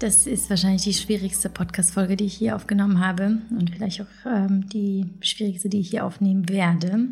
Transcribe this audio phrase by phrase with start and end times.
[0.00, 4.68] Das ist wahrscheinlich die schwierigste Podcast-Folge, die ich hier aufgenommen habe und vielleicht auch ähm,
[4.68, 7.08] die schwierigste, die ich hier aufnehmen werde.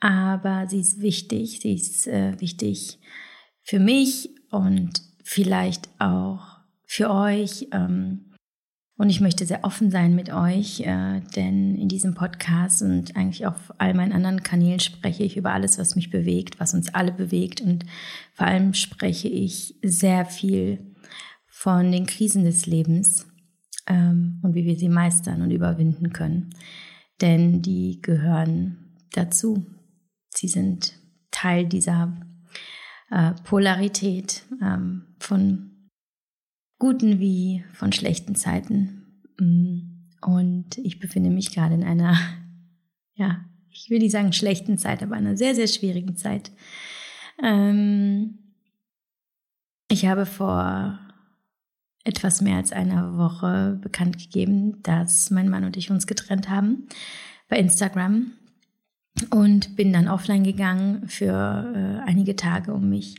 [0.00, 1.60] Aber sie ist wichtig.
[1.60, 2.98] Sie ist äh, wichtig
[3.62, 7.68] für mich und vielleicht auch für euch.
[7.72, 8.32] Ähm,
[8.96, 13.46] und ich möchte sehr offen sein mit euch, äh, denn in diesem Podcast und eigentlich
[13.46, 17.12] auf all meinen anderen Kanälen spreche ich über alles, was mich bewegt, was uns alle
[17.12, 17.62] bewegt.
[17.62, 17.86] Und
[18.34, 20.93] vor allem spreche ich sehr viel
[21.64, 23.26] von den Krisen des Lebens
[23.86, 26.50] ähm, und wie wir sie meistern und überwinden können.
[27.22, 29.64] Denn die gehören dazu.
[30.28, 30.98] Sie sind
[31.30, 32.20] Teil dieser
[33.10, 35.88] äh, Polarität ähm, von
[36.78, 39.22] guten wie von schlechten Zeiten.
[39.40, 42.18] Mm, und ich befinde mich gerade in einer,
[43.14, 46.52] ja, ich will nicht sagen schlechten Zeit, aber einer sehr, sehr schwierigen Zeit.
[47.42, 48.52] Ähm,
[49.88, 50.98] ich habe vor
[52.04, 56.86] etwas mehr als einer Woche bekannt gegeben, dass mein Mann und ich uns getrennt haben
[57.48, 58.32] bei Instagram
[59.30, 61.32] und bin dann offline gegangen für
[62.04, 63.16] äh, einige Tage, um mich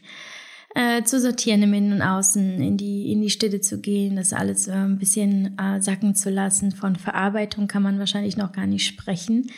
[0.75, 4.33] äh, zu sortieren im Innen und Außen, in die, in die Stille zu gehen, das
[4.33, 6.71] alles äh, ein bisschen äh, sacken zu lassen.
[6.71, 9.49] Von Verarbeitung kann man wahrscheinlich noch gar nicht sprechen,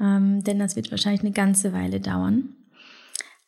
[0.00, 2.54] ähm, denn das wird wahrscheinlich eine ganze Weile dauern.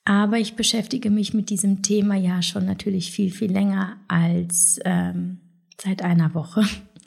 [0.05, 5.39] Aber ich beschäftige mich mit diesem Thema ja schon natürlich viel, viel länger als ähm,
[5.81, 6.65] seit einer Woche.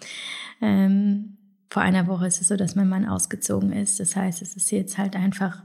[0.62, 1.38] ähm,
[1.70, 4.00] vor einer Woche ist es so, dass mein Mann ausgezogen ist.
[4.00, 5.64] Das heißt, es ist jetzt halt einfach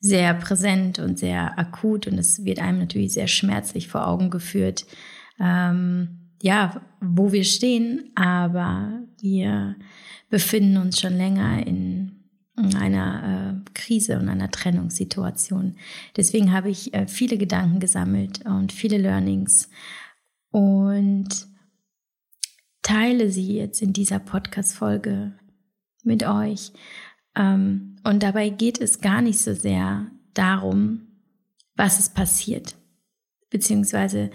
[0.00, 4.86] sehr präsent und sehr akut und es wird einem natürlich sehr schmerzlich vor Augen geführt,
[5.40, 9.74] ähm, ja, wo wir stehen, aber wir
[10.30, 12.17] befinden uns schon länger in
[12.58, 15.76] einer äh, Krise und einer Trennungssituation.
[16.16, 19.68] Deswegen habe ich äh, viele Gedanken gesammelt und viele Learnings
[20.50, 21.28] und
[22.82, 25.32] teile sie jetzt in dieser Podcast-Folge
[26.04, 26.72] mit euch.
[27.36, 31.02] Ähm, und dabei geht es gar nicht so sehr darum,
[31.76, 32.76] was ist passiert.
[33.50, 34.30] Beziehungsweise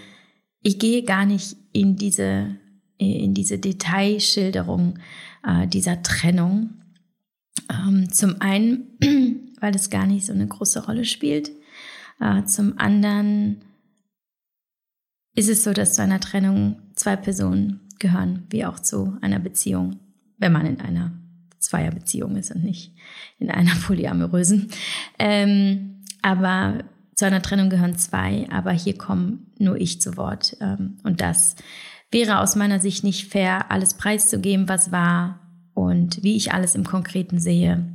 [0.61, 2.55] ich gehe gar nicht in diese,
[2.97, 4.99] in diese Detailschilderung
[5.45, 6.82] äh, dieser Trennung,
[7.69, 8.97] ähm, zum einen,
[9.59, 11.51] weil es gar nicht so eine große Rolle spielt.
[12.19, 13.61] Äh, zum anderen
[15.35, 19.99] ist es so, dass zu einer Trennung zwei Personen gehören, wie auch zu einer Beziehung,
[20.37, 21.11] wenn man in einer
[21.59, 22.93] Zweierbeziehung ist und nicht
[23.39, 24.67] in einer polyamorösen.
[25.17, 26.83] Ähm, aber
[27.15, 30.57] zu einer Trennung gehören zwei, aber hier komme nur ich zu Wort.
[30.61, 31.55] Ähm, und das
[32.11, 35.39] wäre aus meiner Sicht nicht fair, alles preiszugeben, was war,
[35.73, 37.85] und wie ich alles im Konkreten sehe.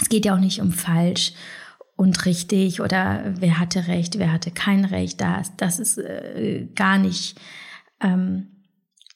[0.00, 1.32] Es geht ja auch nicht um falsch
[1.96, 5.20] und richtig oder wer hatte Recht, wer hatte kein Recht.
[5.20, 7.40] Das, das ist äh, gar nicht
[8.00, 8.48] ähm,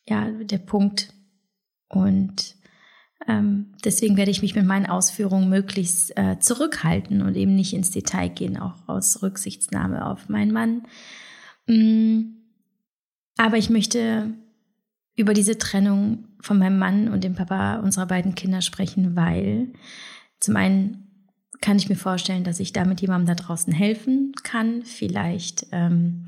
[0.08, 1.12] ja, der Punkt.
[1.88, 2.56] Und
[3.28, 7.90] ähm, deswegen werde ich mich mit meinen Ausführungen möglichst äh, zurückhalten und eben nicht ins
[7.90, 10.82] Detail gehen, auch aus Rücksichtsnahme auf meinen Mann.
[11.66, 12.36] Mm,
[13.36, 14.32] aber ich möchte
[15.16, 19.72] über diese Trennung von meinem Mann und dem Papa unserer beiden Kinder sprechen, weil
[20.40, 21.06] zum einen
[21.60, 24.82] kann ich mir vorstellen, dass ich damit jemandem da draußen helfen kann.
[24.84, 26.26] Vielleicht ähm,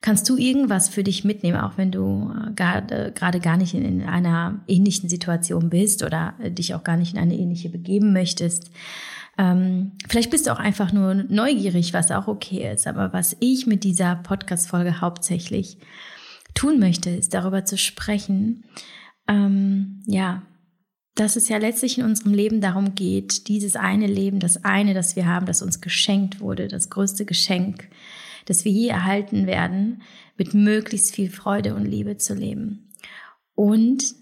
[0.00, 4.02] kannst du irgendwas für dich mitnehmen, auch wenn du äh, gerade gar nicht in, in
[4.04, 8.70] einer ähnlichen Situation bist oder äh, dich auch gar nicht in eine ähnliche begeben möchtest.
[9.38, 12.86] Ähm, vielleicht bist du auch einfach nur neugierig, was auch okay ist.
[12.86, 15.78] Aber was ich mit dieser Podcast-Folge hauptsächlich
[16.54, 18.64] tun möchte, ist darüber zu sprechen,
[19.28, 20.42] ähm, ja,
[21.14, 25.16] dass es ja letztlich in unserem Leben darum geht, dieses eine Leben, das eine, das
[25.16, 27.88] wir haben, das uns geschenkt wurde, das größte Geschenk,
[28.44, 30.02] das wir je erhalten werden,
[30.36, 32.92] mit möglichst viel Freude und Liebe zu leben.
[33.54, 34.14] Und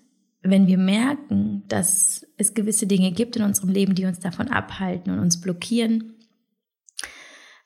[0.43, 5.13] wenn wir merken, dass es gewisse Dinge gibt in unserem Leben, die uns davon abhalten
[5.13, 6.15] und uns blockieren,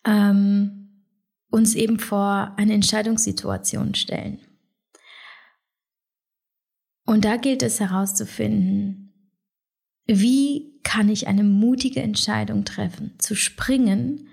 [0.06, 1.04] ähm,
[1.50, 4.38] uns eben vor eine Entscheidungssituation stellen.
[7.08, 9.14] Und da gilt es herauszufinden,
[10.04, 14.28] wie kann ich eine mutige Entscheidung treffen, zu springen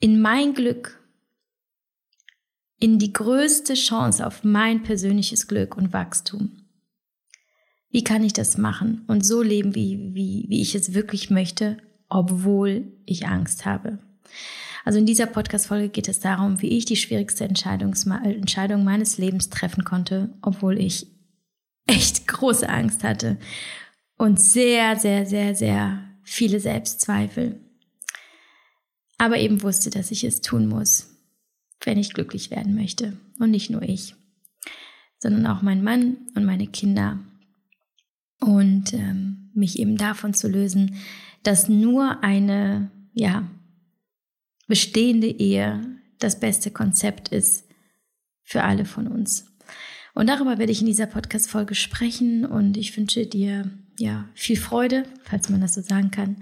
[0.00, 1.02] in mein Glück,
[2.78, 6.66] in die größte Chance auf mein persönliches Glück und Wachstum.
[7.88, 11.78] Wie kann ich das machen und so leben, wie, wie, wie ich es wirklich möchte,
[12.10, 13.98] obwohl ich Angst habe?
[14.84, 19.84] Also in dieser Podcast-Folge geht es darum, wie ich die schwierigste Entscheidung meines Lebens treffen
[19.84, 21.13] konnte, obwohl ich
[21.86, 23.38] echt große Angst hatte
[24.16, 27.60] und sehr, sehr, sehr, sehr viele Selbstzweifel.
[29.18, 31.16] Aber eben wusste, dass ich es tun muss,
[31.84, 34.14] wenn ich glücklich werden möchte und nicht nur ich,
[35.18, 37.20] sondern auch mein Mann und meine Kinder.
[38.40, 40.96] Und ähm, mich eben davon zu lösen,
[41.42, 43.48] dass nur eine, ja,
[44.66, 47.64] bestehende Ehe das beste Konzept ist
[48.42, 49.53] für alle von uns.
[50.14, 55.04] Und darüber werde ich in dieser Podcast-Folge sprechen und ich wünsche dir ja viel Freude,
[55.24, 56.36] falls man das so sagen kann,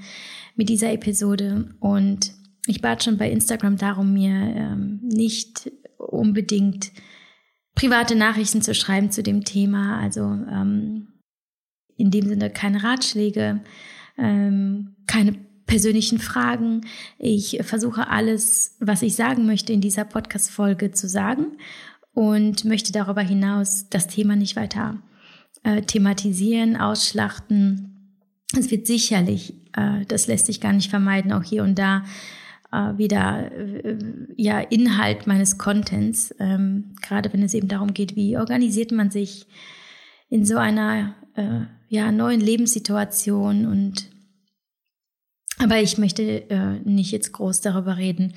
[0.57, 1.75] mit dieser Episode.
[1.81, 2.33] Und
[2.67, 6.93] ich bat schon bei Instagram darum, mir ähm, nicht unbedingt
[7.75, 9.99] private Nachrichten zu schreiben zu dem Thema.
[9.99, 11.09] Also ähm,
[11.97, 13.63] in dem Sinne keine Ratschläge,
[14.19, 15.35] ähm, keine
[15.65, 16.83] persönlichen Fragen.
[17.19, 21.57] Ich versuche alles, was ich sagen möchte, in dieser Podcast-Folge zu sagen
[22.15, 24.99] und möchte darüber hinaus das Thema nicht weiter
[25.63, 28.19] äh, thematisieren, ausschlachten.
[28.57, 32.05] Es wird sicherlich, äh, das lässt sich gar nicht vermeiden, auch hier und da
[32.73, 33.99] äh, wieder äh,
[34.37, 39.47] ja Inhalt meines Contents, ähm, gerade wenn es eben darum geht, wie organisiert man sich
[40.29, 44.11] in so einer äh, ja neuen Lebenssituation und
[45.59, 48.33] aber ich möchte äh, nicht jetzt groß darüber reden,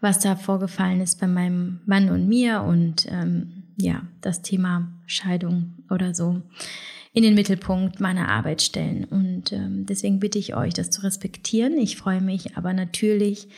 [0.00, 5.74] was da vorgefallen ist bei meinem Mann und mir und ähm, ja, das Thema Scheidung
[5.90, 6.42] oder so
[7.12, 9.04] in den Mittelpunkt meiner Arbeit stellen.
[9.04, 11.78] Und ähm, deswegen bitte ich euch, das zu respektieren.
[11.78, 13.48] Ich freue mich aber natürlich,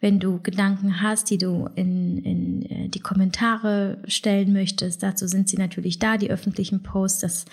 [0.00, 5.02] wenn du Gedanken hast, die du in, in äh, die Kommentare stellen möchtest.
[5.02, 7.44] Dazu sind sie natürlich da, die öffentlichen Posts, dass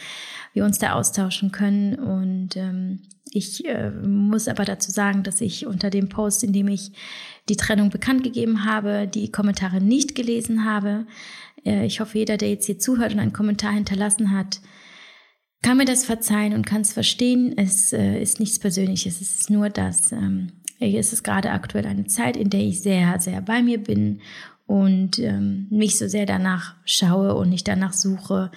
[0.54, 1.96] wir uns da austauschen können.
[1.96, 6.68] Und ähm, ich äh, muss aber dazu sagen, dass ich unter dem Post, in dem
[6.68, 6.92] ich
[7.50, 11.08] die Trennung bekannt gegeben habe, die Kommentare nicht gelesen habe.
[11.66, 14.60] Äh, ich hoffe, jeder, der jetzt hier zuhört und einen Kommentar hinterlassen hat,
[15.62, 17.58] kann mir das verzeihen und kann es verstehen.
[17.58, 20.12] Es äh, ist nichts Persönliches, es ist nur das.
[20.12, 24.22] Ähm, es ist gerade aktuell eine Zeit, in der ich sehr, sehr bei mir bin
[24.66, 28.52] und ähm, mich so sehr danach schaue und nicht danach suche,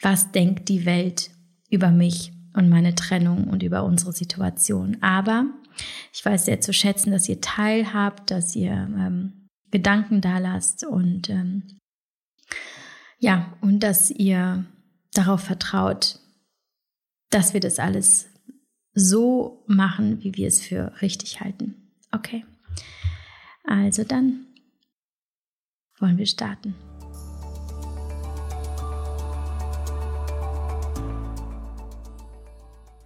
[0.00, 1.30] was denkt die Welt
[1.70, 4.96] über mich und meine Trennung und über unsere Situation.
[5.02, 5.46] Aber
[6.12, 11.30] ich weiß sehr zu schätzen, dass ihr teilhabt, dass ihr ähm, Gedanken da lasst und
[11.30, 11.62] ähm,
[13.18, 14.64] ja, und dass ihr
[15.12, 16.18] darauf vertraut,
[17.28, 18.29] dass wir das alles
[18.94, 21.90] so machen, wie wir es für richtig halten.
[22.12, 22.44] Okay.
[23.64, 24.46] Also dann
[25.98, 26.74] wollen wir starten.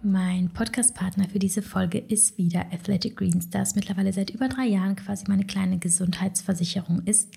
[0.07, 4.95] Mein Podcast-Partner für diese Folge ist wieder Athletic Greens, das mittlerweile seit über drei Jahren
[4.95, 7.33] quasi meine kleine Gesundheitsversicherung ist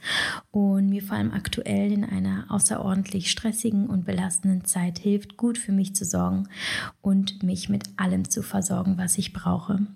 [0.51, 5.73] und mir vor allem aktuell in einer außerordentlich stressigen und belastenden Zeit hilft, gut für
[5.73, 6.47] mich zu sorgen
[7.01, 9.87] und mich mit allem zu versorgen, was ich brauche.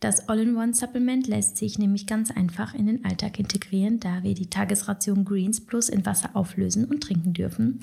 [0.00, 5.24] Das All-in-One-Supplement lässt sich nämlich ganz einfach in den Alltag integrieren, da wir die Tagesration
[5.24, 7.80] Greens Plus in Wasser auflösen und trinken dürfen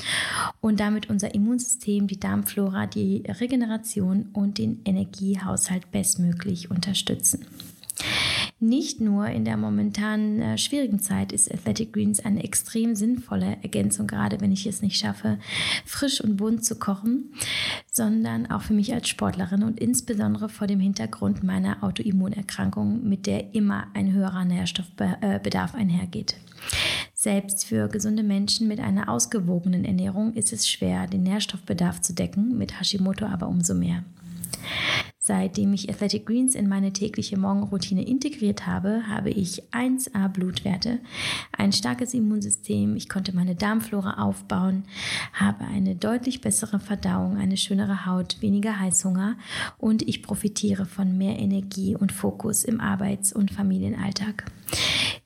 [0.61, 7.45] und damit unser Immunsystem, die Darmflora, die Regeneration und den Energiehaushalt bestmöglich unterstützen.
[8.59, 14.07] Nicht nur in der momentan äh, schwierigen Zeit ist Athletic Greens eine extrem sinnvolle Ergänzung,
[14.07, 15.37] gerade wenn ich es nicht schaffe,
[15.85, 17.33] frisch und bunt zu kochen,
[17.91, 23.53] sondern auch für mich als Sportlerin und insbesondere vor dem Hintergrund meiner Autoimmunerkrankung, mit der
[23.53, 26.35] immer ein höherer Nährstoffbedarf einhergeht.
[27.13, 32.57] Selbst für gesunde Menschen mit einer ausgewogenen Ernährung ist es schwer, den Nährstoffbedarf zu decken,
[32.57, 34.03] mit Hashimoto aber umso mehr.
[35.27, 40.99] Seitdem ich Athletic Greens in meine tägliche Morgenroutine integriert habe, habe ich 1A Blutwerte,
[41.51, 44.85] ein starkes Immunsystem, ich konnte meine Darmflora aufbauen,
[45.33, 49.35] habe eine deutlich bessere Verdauung, eine schönere Haut, weniger Heißhunger
[49.77, 54.45] und ich profitiere von mehr Energie und Fokus im Arbeits- und Familienalltag.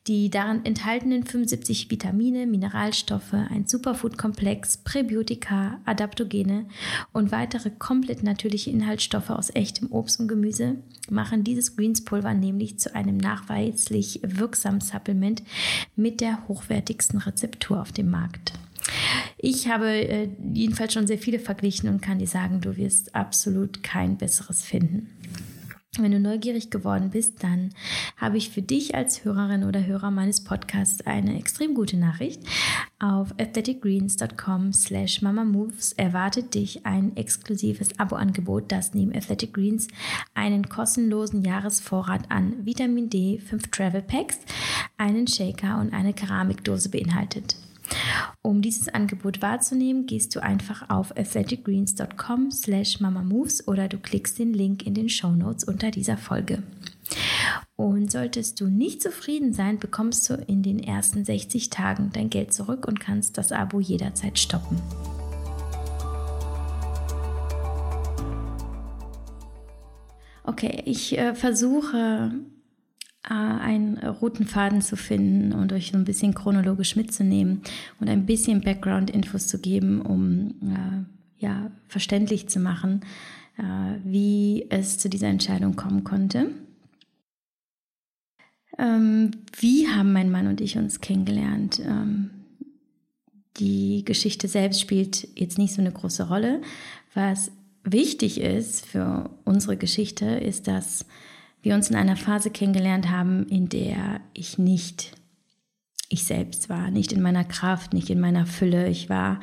[0.08, 6.66] Die darin enthaltenen 75 Vitamine, Mineralstoffe, ein Superfood-Komplex, Präbiotika, Adaptogene
[7.14, 10.78] und weitere komplett natürliche Inhaltsstoffe aus echtem Obst und Gemüse
[11.12, 15.44] machen dieses Greenspulver nämlich zu einem nachweislich wirksamen Supplement
[15.96, 18.54] mit der hochwertigsten Rezeptur auf dem Markt.
[19.38, 23.84] Ich habe äh, jedenfalls schon sehr viele verglichen und kann dir sagen, du wirst absolut
[23.84, 25.10] kein besseres finden.
[25.98, 27.72] Wenn du neugierig geworden bist, dann
[28.16, 32.42] habe ich für dich als Hörerin oder Hörer meines Podcasts eine extrem gute Nachricht.
[33.00, 39.90] Auf athleticgreens.com slash mamamoves erwartet dich ein exklusives Abo-Angebot, das neben Athletic Greens
[40.34, 44.40] einen kostenlosen Jahresvorrat an Vitamin D, 5 Travel Packs,
[44.98, 47.58] einen Shaker und eine Keramikdose beinhaltet.
[48.42, 54.54] Um dieses Angebot wahrzunehmen, gehst du einfach auf athleticgreens.com slash mamamoves oder du klickst den
[54.54, 56.64] Link in den Show Notes unter dieser Folge.
[57.76, 62.54] Und solltest du nicht zufrieden sein, bekommst du in den ersten 60 Tagen dein Geld
[62.54, 64.78] zurück und kannst das Abo jederzeit stoppen.
[70.44, 72.32] Okay, ich äh, versuche
[73.24, 77.62] einen roten Faden zu finden und euch so ein bisschen chronologisch mitzunehmen
[78.00, 83.02] und ein bisschen Background-Infos zu geben, um äh, ja, verständlich zu machen,
[83.58, 83.64] äh,
[84.04, 86.52] wie es zu dieser Entscheidung kommen konnte.
[88.78, 91.80] Ähm, wie haben mein Mann und ich uns kennengelernt?
[91.86, 92.32] Ähm,
[93.58, 96.62] die Geschichte selbst spielt jetzt nicht so eine große Rolle.
[97.14, 97.52] Was
[97.84, 101.06] wichtig ist für unsere Geschichte, ist, dass
[101.62, 105.14] wir uns in einer Phase kennengelernt haben, in der ich nicht
[106.10, 108.90] ich selbst war, nicht in meiner Kraft, nicht in meiner Fülle.
[108.90, 109.40] Ich war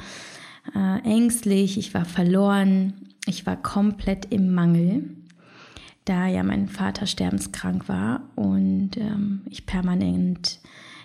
[0.75, 2.93] äh, ängstlich, ich war verloren,
[3.27, 5.09] ich war komplett im Mangel,
[6.05, 10.61] da ja mein Vater sterbenskrank war und ähm, ich permanent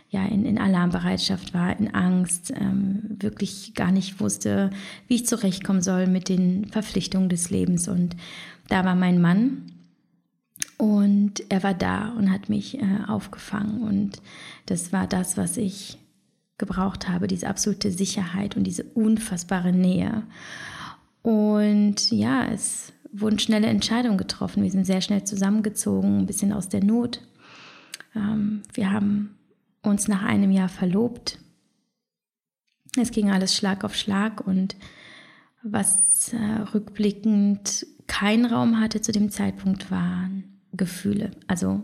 [0.09, 4.69] ja, in, in Alarmbereitschaft war, in Angst, ähm, wirklich gar nicht wusste,
[5.07, 7.87] wie ich zurechtkommen soll mit den Verpflichtungen des Lebens.
[7.87, 8.15] Und
[8.67, 9.72] da war mein Mann
[10.83, 13.83] und er war da und hat mich äh, aufgefangen.
[13.83, 14.21] Und
[14.65, 15.97] das war das, was ich
[16.57, 20.23] gebraucht habe, diese absolute Sicherheit und diese unfassbare Nähe.
[21.21, 24.61] Und ja, es wurden schnelle Entscheidungen getroffen.
[24.61, 27.21] Wir sind sehr schnell zusammengezogen, ein bisschen aus der Not.
[28.13, 29.37] Ähm, wir haben
[29.83, 31.39] uns nach einem Jahr verlobt.
[32.97, 34.75] Es ging alles Schlag auf Schlag und
[35.61, 41.31] was äh, rückblickend keinen Raum hatte zu dem Zeitpunkt waren Gefühle.
[41.47, 41.81] Also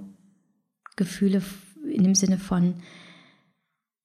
[0.96, 1.41] Gefühle
[1.89, 2.75] in dem Sinne von,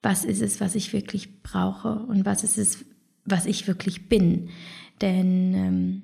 [0.03, 2.85] was ist es, was ich wirklich brauche und was ist es,
[3.25, 4.51] was ich wirklich bin.
[5.01, 6.03] Denn ähm,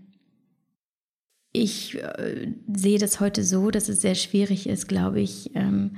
[1.52, 5.96] ich äh, sehe das heute so, dass es sehr schwierig ist, glaube ich, ähm,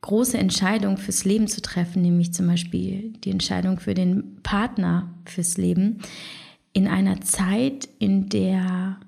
[0.00, 5.56] große Entscheidungen fürs Leben zu treffen, nämlich zum Beispiel die Entscheidung für den Partner fürs
[5.56, 5.98] Leben,
[6.72, 9.00] in einer Zeit, in der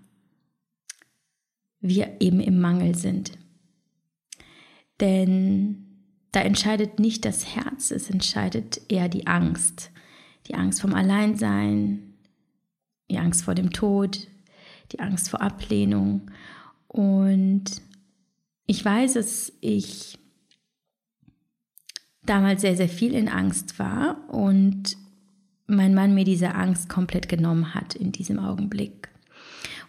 [1.80, 3.32] wir eben im Mangel sind.
[5.00, 5.86] Denn
[6.32, 9.90] da entscheidet nicht das Herz, es entscheidet eher die Angst.
[10.46, 12.14] Die Angst vom Alleinsein,
[13.10, 14.26] die Angst vor dem Tod,
[14.92, 16.30] die Angst vor Ablehnung.
[16.88, 17.64] Und
[18.66, 20.18] ich weiß, dass ich
[22.24, 24.96] damals sehr, sehr viel in Angst war und
[25.66, 29.09] mein Mann mir diese Angst komplett genommen hat in diesem Augenblick.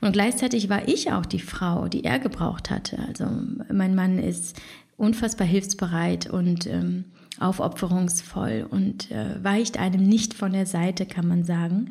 [0.02, 2.98] Und gleichzeitig war ich auch die Frau, die er gebraucht hatte.
[3.08, 3.26] Also
[3.72, 4.60] mein Mann ist
[4.98, 7.06] unfassbar hilfsbereit und ähm,
[7.40, 11.90] aufopferungsvoll und äh, weicht einem nicht von der Seite, kann man sagen,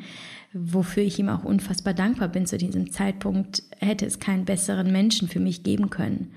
[0.53, 2.45] wofür ich ihm auch unfassbar dankbar bin.
[2.45, 6.31] Zu diesem Zeitpunkt hätte es keinen besseren Menschen für mich geben können.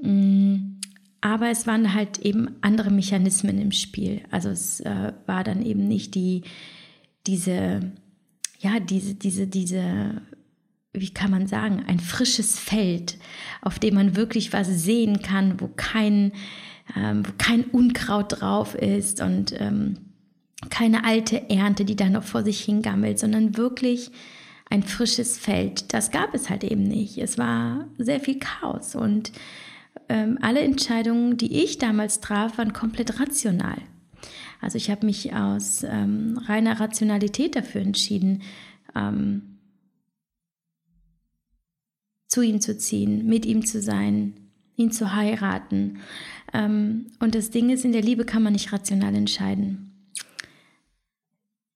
[0.00, 0.74] Mm.
[1.20, 4.22] Aber es waren halt eben andere Mechanismen im Spiel.
[4.30, 6.42] Also es äh, war dann eben nicht die,
[7.26, 7.80] diese,
[8.60, 10.22] ja, diese, diese, diese,
[11.00, 13.18] wie kann man sagen, ein frisches Feld,
[13.62, 16.32] auf dem man wirklich was sehen kann, wo kein,
[16.96, 19.98] ähm, wo kein Unkraut drauf ist und ähm,
[20.70, 24.10] keine alte Ernte, die da noch vor sich hingammelt, sondern wirklich
[24.70, 25.92] ein frisches Feld.
[25.94, 27.18] Das gab es halt eben nicht.
[27.18, 29.32] Es war sehr viel Chaos und
[30.08, 33.78] ähm, alle Entscheidungen, die ich damals traf, waren komplett rational.
[34.60, 38.42] Also ich habe mich aus ähm, reiner Rationalität dafür entschieden,
[38.96, 39.57] ähm,
[42.28, 44.34] zu ihm zu ziehen, mit ihm zu sein,
[44.76, 45.98] ihn zu heiraten.
[46.52, 49.88] Ähm, und das Ding ist, in der Liebe kann man nicht rational entscheiden.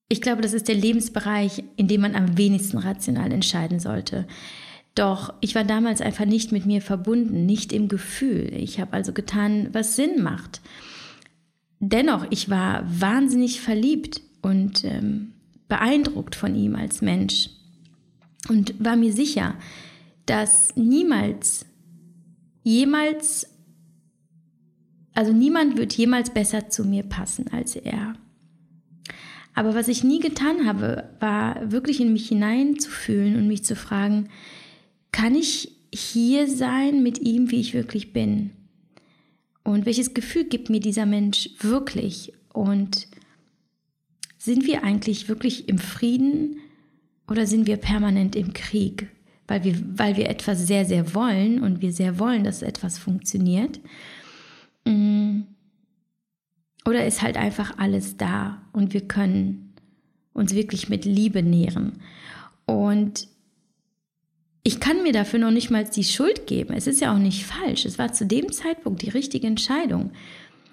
[0.08, 4.26] Ich glaube, das ist der Lebensbereich, in dem man am wenigsten rational entscheiden sollte.
[4.94, 8.52] Doch ich war damals einfach nicht mit mir verbunden, nicht im Gefühl.
[8.52, 10.60] Ich habe also getan, was Sinn macht.
[11.80, 15.32] Dennoch, ich war wahnsinnig verliebt und ähm,
[15.66, 17.48] beeindruckt von ihm als Mensch
[18.50, 19.54] und war mir sicher,
[20.32, 21.66] dass niemals,
[22.62, 23.46] jemals,
[25.12, 28.14] also niemand wird jemals besser zu mir passen als er.
[29.52, 34.30] Aber was ich nie getan habe, war wirklich in mich hineinzufühlen und mich zu fragen,
[35.12, 38.52] kann ich hier sein mit ihm, wie ich wirklich bin?
[39.64, 42.32] Und welches Gefühl gibt mir dieser Mensch wirklich?
[42.54, 43.06] Und
[44.38, 46.56] sind wir eigentlich wirklich im Frieden
[47.28, 49.08] oder sind wir permanent im Krieg?
[49.52, 53.80] Weil wir, weil wir etwas sehr, sehr wollen und wir sehr wollen, dass etwas funktioniert.
[54.86, 55.42] Mm.
[56.86, 59.74] Oder ist halt einfach alles da und wir können
[60.32, 62.00] uns wirklich mit Liebe nähren.
[62.64, 63.28] Und
[64.62, 66.72] ich kann mir dafür noch nicht mal die Schuld geben.
[66.72, 67.84] Es ist ja auch nicht falsch.
[67.84, 70.12] Es war zu dem Zeitpunkt die richtige Entscheidung.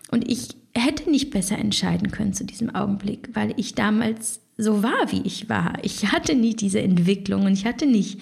[0.10, 5.12] Und ich hätte nicht besser entscheiden können zu diesem Augenblick, weil ich damals so war,
[5.12, 5.78] wie ich war.
[5.84, 8.20] Ich hatte nie diese Entwicklung und ich hatte nicht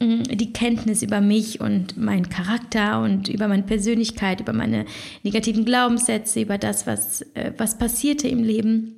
[0.00, 4.84] die Kenntnis über mich und meinen Charakter und über meine Persönlichkeit, über meine
[5.22, 8.96] negativen Glaubenssätze, über das, was, äh, was passierte im Leben.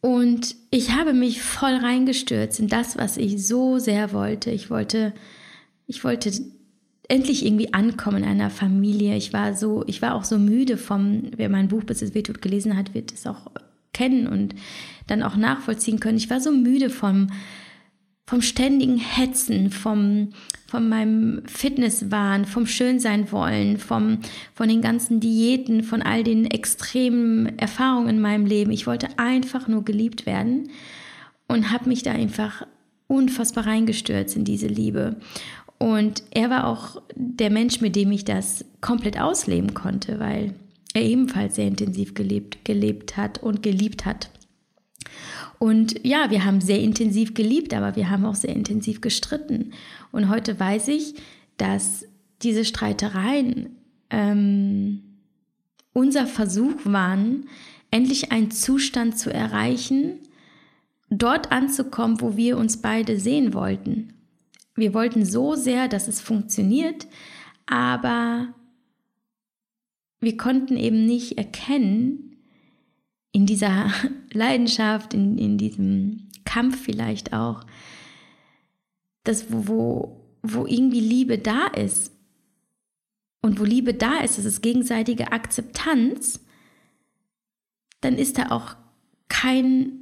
[0.00, 4.50] Und ich habe mich voll reingestürzt in das, was ich so sehr wollte.
[4.50, 5.12] Ich wollte,
[5.86, 6.30] ich wollte
[7.08, 9.16] endlich irgendwie ankommen in einer Familie.
[9.16, 12.40] Ich war so, ich war auch so müde vom, wer mein Buch bis es wehtut
[12.40, 13.50] gelesen hat, wird es auch
[13.92, 14.54] kennen und
[15.08, 16.18] dann auch nachvollziehen können.
[16.18, 17.28] Ich war so müde vom,
[18.28, 20.28] vom ständigen Hetzen, vom,
[20.66, 24.18] von meinem Fitnesswahn, vom Schönsein wollen, vom,
[24.52, 28.70] von den ganzen Diäten, von all den extremen Erfahrungen in meinem Leben.
[28.70, 30.68] Ich wollte einfach nur geliebt werden
[31.46, 32.66] und habe mich da einfach
[33.06, 35.16] unfassbar reingestürzt in diese Liebe.
[35.78, 40.52] Und er war auch der Mensch, mit dem ich das komplett ausleben konnte, weil
[40.92, 44.28] er ebenfalls sehr intensiv gelebt, gelebt hat und geliebt hat.
[45.58, 49.72] Und ja, wir haben sehr intensiv geliebt, aber wir haben auch sehr intensiv gestritten.
[50.12, 51.14] Und heute weiß ich,
[51.56, 52.04] dass
[52.42, 53.76] diese Streitereien
[54.10, 55.02] ähm,
[55.92, 57.48] unser Versuch waren,
[57.90, 60.20] endlich einen Zustand zu erreichen,
[61.10, 64.12] dort anzukommen, wo wir uns beide sehen wollten.
[64.74, 67.08] Wir wollten so sehr, dass es funktioniert,
[67.66, 68.54] aber
[70.20, 72.27] wir konnten eben nicht erkennen,
[73.38, 73.92] in dieser
[74.32, 77.64] Leidenschaft, in, in diesem Kampf vielleicht auch,
[79.22, 82.12] dass wo, wo, wo irgendwie Liebe da ist
[83.40, 86.40] und wo Liebe da ist, das ist gegenseitige Akzeptanz,
[88.00, 88.74] dann ist da auch
[89.28, 89.92] kein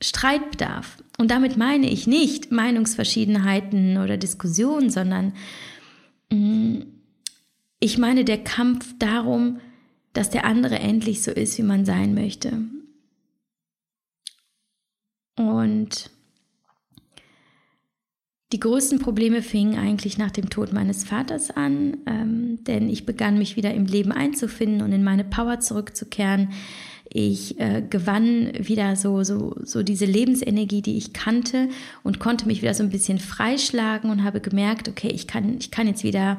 [0.00, 1.02] Streitbedarf.
[1.18, 5.32] Und damit meine ich nicht Meinungsverschiedenheiten oder Diskussionen, sondern
[6.30, 6.82] mm,
[7.80, 9.58] ich meine der Kampf darum,
[10.12, 12.52] dass der andere endlich so ist, wie man sein möchte.
[15.36, 16.10] Und
[18.52, 23.38] die größten Probleme fingen eigentlich nach dem Tod meines Vaters an, ähm, denn ich begann
[23.38, 26.50] mich wieder im Leben einzufinden und in meine Power zurückzukehren.
[27.08, 31.68] Ich äh, gewann wieder so, so, so diese Lebensenergie, die ich kannte
[32.04, 35.72] und konnte mich wieder so ein bisschen freischlagen und habe gemerkt, okay, ich kann, ich
[35.72, 36.38] kann jetzt wieder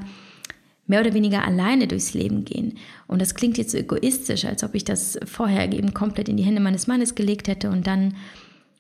[0.88, 2.78] mehr oder weniger alleine durchs Leben gehen.
[3.08, 6.44] Und das klingt jetzt so egoistisch, als ob ich das vorher eben komplett in die
[6.44, 8.16] Hände meines Mannes gelegt hätte und dann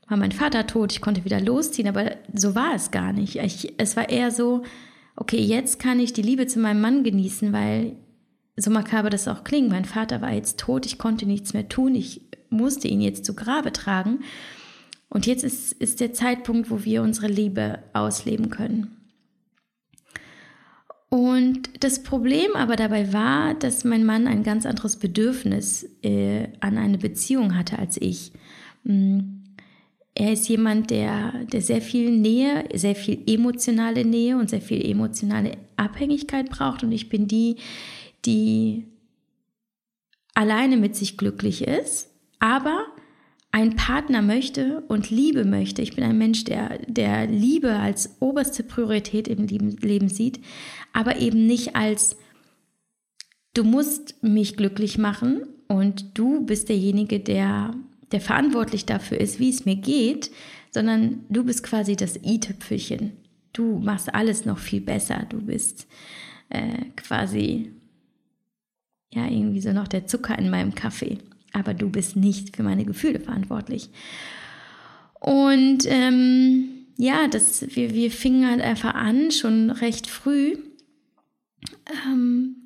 [0.08, 3.36] war mein Vater tot, ich konnte wieder losziehen, aber so war es gar nicht.
[3.38, 4.63] Ich, es war eher so,
[5.15, 7.98] okay, jetzt kann ich die Liebe zu meinem Mann genießen, weil
[8.56, 11.93] so makaber das auch klingt, mein Vater war jetzt tot, ich konnte nichts mehr tun,
[11.93, 14.20] ich musste ihn jetzt zu Grabe tragen.
[15.10, 18.98] Und jetzt ist, ist der Zeitpunkt, wo wir unsere Liebe ausleben können.
[21.10, 26.78] Und das Problem aber dabei war, dass mein Mann ein ganz anderes Bedürfnis äh, an
[26.78, 28.34] eine Beziehung hatte als ich.
[28.84, 29.37] Mm,
[30.19, 34.84] er ist jemand, der, der sehr viel Nähe, sehr viel emotionale Nähe und sehr viel
[34.84, 36.84] emotionale Abhängigkeit braucht.
[36.84, 37.58] Und ich bin die,
[38.25, 38.88] die
[40.34, 42.88] alleine mit sich glücklich ist, aber
[43.51, 45.84] einen Partner möchte und Liebe möchte.
[45.84, 50.39] Ich bin ein Mensch, der, der Liebe als oberste Priorität im Leben sieht,
[50.93, 52.17] aber eben nicht als
[53.53, 57.75] du musst mich glücklich machen und du bist derjenige, der,
[58.12, 60.32] der verantwortlich dafür ist, wie es mir geht,
[60.72, 63.13] sondern du bist quasi das i-Tüpfelchen.
[63.54, 65.26] Du machst alles noch viel besser.
[65.30, 65.88] Du bist
[66.50, 67.72] äh, quasi
[69.13, 71.17] ja, irgendwie so noch der Zucker in meinem Kaffee.
[71.54, 73.89] Aber du bist nicht für meine Gefühle verantwortlich.
[75.20, 80.58] Und ähm, ja, das, wir, wir fingen halt einfach an, schon recht früh,
[82.06, 82.57] ähm,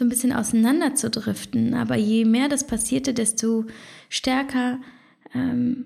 [0.00, 1.74] so ein bisschen auseinander zu driften.
[1.74, 3.66] Aber je mehr das passierte, desto
[4.08, 4.80] stärker
[5.34, 5.84] ähm,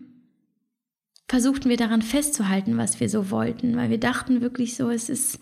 [1.29, 5.41] versuchten wir daran festzuhalten, was wir so wollten, weil wir dachten wirklich so, es ist,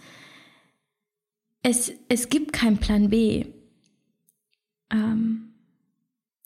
[1.62, 3.44] es, es gibt keinen Plan B
[4.90, 5.48] ähm,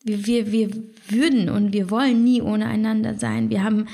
[0.02, 0.70] wir, wir, wir
[1.08, 3.50] würden und wir wollen nie ohne einander sein.
[3.50, 3.86] Wir haben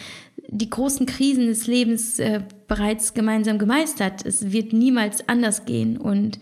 [0.49, 4.25] die großen Krisen des Lebens äh, bereits gemeinsam gemeistert.
[4.25, 5.97] Es wird niemals anders gehen.
[5.97, 6.39] Und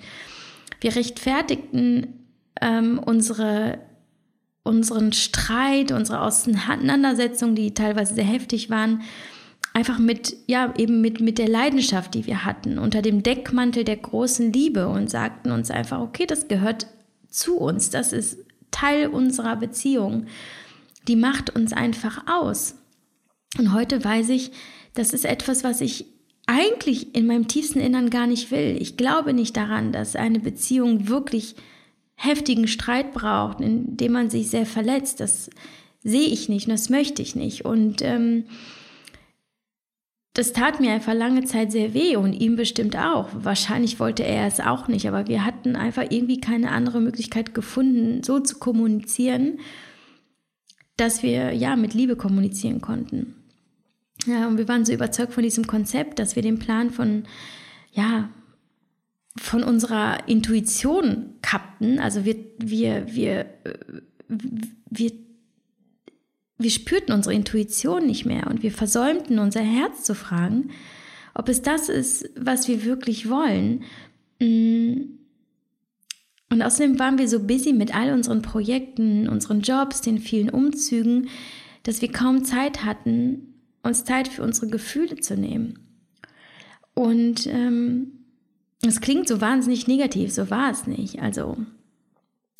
[0.80, 2.26] wir rechtfertigten
[2.60, 3.78] ähm, unsere,
[4.62, 9.02] unseren Streit, unsere Auseinandersetzungen, die teilweise sehr heftig waren,
[9.72, 13.96] einfach mit, ja, eben mit, mit der Leidenschaft, die wir hatten, unter dem Deckmantel der
[13.96, 16.86] großen Liebe und sagten uns einfach, okay, das gehört
[17.28, 18.38] zu uns, das ist
[18.70, 20.26] Teil unserer Beziehung.
[21.08, 22.76] Die macht uns einfach aus.
[23.58, 24.52] Und heute weiß ich,
[24.94, 26.06] das ist etwas, was ich
[26.50, 28.76] eigentlich in meinem tiefsten Innern gar nicht will.
[28.80, 31.54] Ich glaube nicht daran, dass eine Beziehung wirklich
[32.16, 35.20] heftigen Streit braucht, in dem man sich sehr verletzt.
[35.20, 35.48] Das
[36.02, 37.64] sehe ich nicht und das möchte ich nicht.
[37.64, 38.46] Und ähm,
[40.34, 43.28] das tat mir einfach lange Zeit sehr weh und ihm bestimmt auch.
[43.32, 48.24] Wahrscheinlich wollte er es auch nicht, aber wir hatten einfach irgendwie keine andere Möglichkeit gefunden,
[48.24, 49.60] so zu kommunizieren,
[50.96, 53.39] dass wir ja mit Liebe kommunizieren konnten.
[54.26, 57.24] Ja, und wir waren so überzeugt von diesem Konzept, dass wir den Plan von,
[57.92, 58.30] ja,
[59.36, 61.98] von unserer Intuition kappten.
[61.98, 63.46] Also wir, wir, wir,
[64.90, 65.12] wir,
[66.58, 70.70] wir spürten unsere Intuition nicht mehr und wir versäumten unser Herz zu fragen,
[71.34, 73.84] ob es das ist, was wir wirklich wollen.
[74.40, 75.16] Mm.
[76.52, 81.28] Und außerdem waren wir so busy mit all unseren Projekten, unseren Jobs, den vielen Umzügen,
[81.84, 83.49] dass wir kaum Zeit hatten,
[83.82, 85.78] uns Zeit für unsere Gefühle zu nehmen.
[86.94, 88.12] Und ähm,
[88.86, 91.20] es klingt so wahnsinnig negativ, so war es nicht.
[91.20, 91.56] Also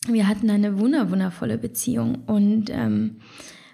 [0.06, 3.16] wir hatten eine wunder wundervolle Beziehung und ähm,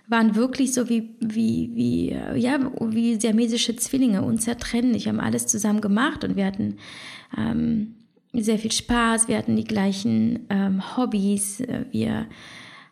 [0.09, 5.09] waren wirklich so wie, wie, wie, ja, wie siamesische Zwillinge, unzertrennlich.
[5.09, 6.77] Haben alles zusammen gemacht und wir hatten
[7.37, 7.95] ähm,
[8.33, 12.27] sehr viel Spaß, wir hatten die gleichen ähm, Hobbys, wir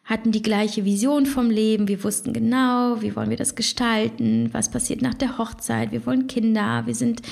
[0.05, 1.89] hatten die gleiche Vision vom Leben.
[1.89, 5.93] Wir wussten genau, wie wollen wir das gestalten, was passiert nach der Hochzeit.
[5.93, 6.83] Wir wollen Kinder.
[6.87, 7.23] Wir sind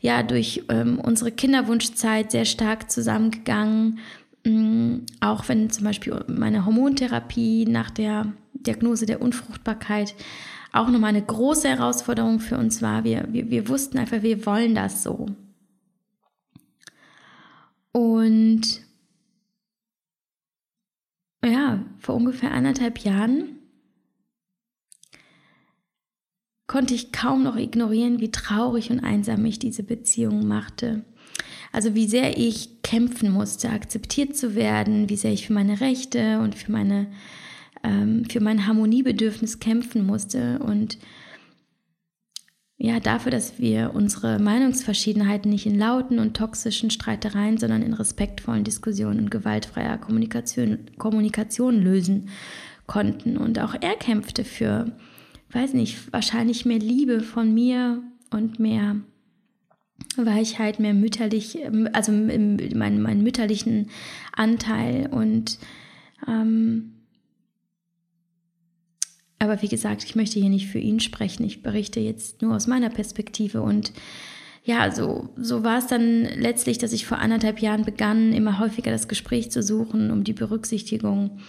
[0.00, 3.98] ja durch ähm, unsere Kinderwunschzeit sehr stark zusammengegangen.
[4.44, 10.14] Ähm, auch wenn zum Beispiel meine Hormontherapie nach der Diagnose der Unfruchtbarkeit
[10.72, 13.04] auch nochmal eine große Herausforderung für uns war.
[13.04, 15.26] Wir, wir, wir wussten einfach, wir wollen das so.
[17.92, 18.80] Und
[21.44, 23.58] ja, vor ungefähr anderthalb Jahren
[26.66, 31.04] konnte ich kaum noch ignorieren, wie traurig und einsam mich diese Beziehung machte.
[31.72, 36.38] Also wie sehr ich kämpfen musste, akzeptiert zu werden, wie sehr ich für meine Rechte
[36.40, 37.08] und für meine
[37.82, 40.98] ähm, für mein Harmoniebedürfnis kämpfen musste und
[42.84, 48.64] ja, dafür, dass wir unsere Meinungsverschiedenheiten nicht in lauten und toxischen Streitereien, sondern in respektvollen
[48.64, 52.28] Diskussionen und gewaltfreier Kommunikation, Kommunikation lösen
[52.88, 53.36] konnten.
[53.36, 54.90] Und auch er kämpfte für,
[55.52, 58.96] weiß nicht, wahrscheinlich mehr Liebe von mir und mehr
[60.16, 61.58] Weichheit, mehr mütterlich,
[61.92, 63.90] also meinen, meinen mütterlichen
[64.32, 65.60] Anteil und
[66.26, 66.94] ähm,
[69.42, 71.44] aber wie gesagt, ich möchte hier nicht für ihn sprechen.
[71.44, 73.60] Ich berichte jetzt nur aus meiner Perspektive.
[73.60, 73.92] Und
[74.62, 78.92] ja, so, so war es dann letztlich, dass ich vor anderthalb Jahren begann, immer häufiger
[78.92, 81.40] das Gespräch zu suchen, um die Berücksichtigung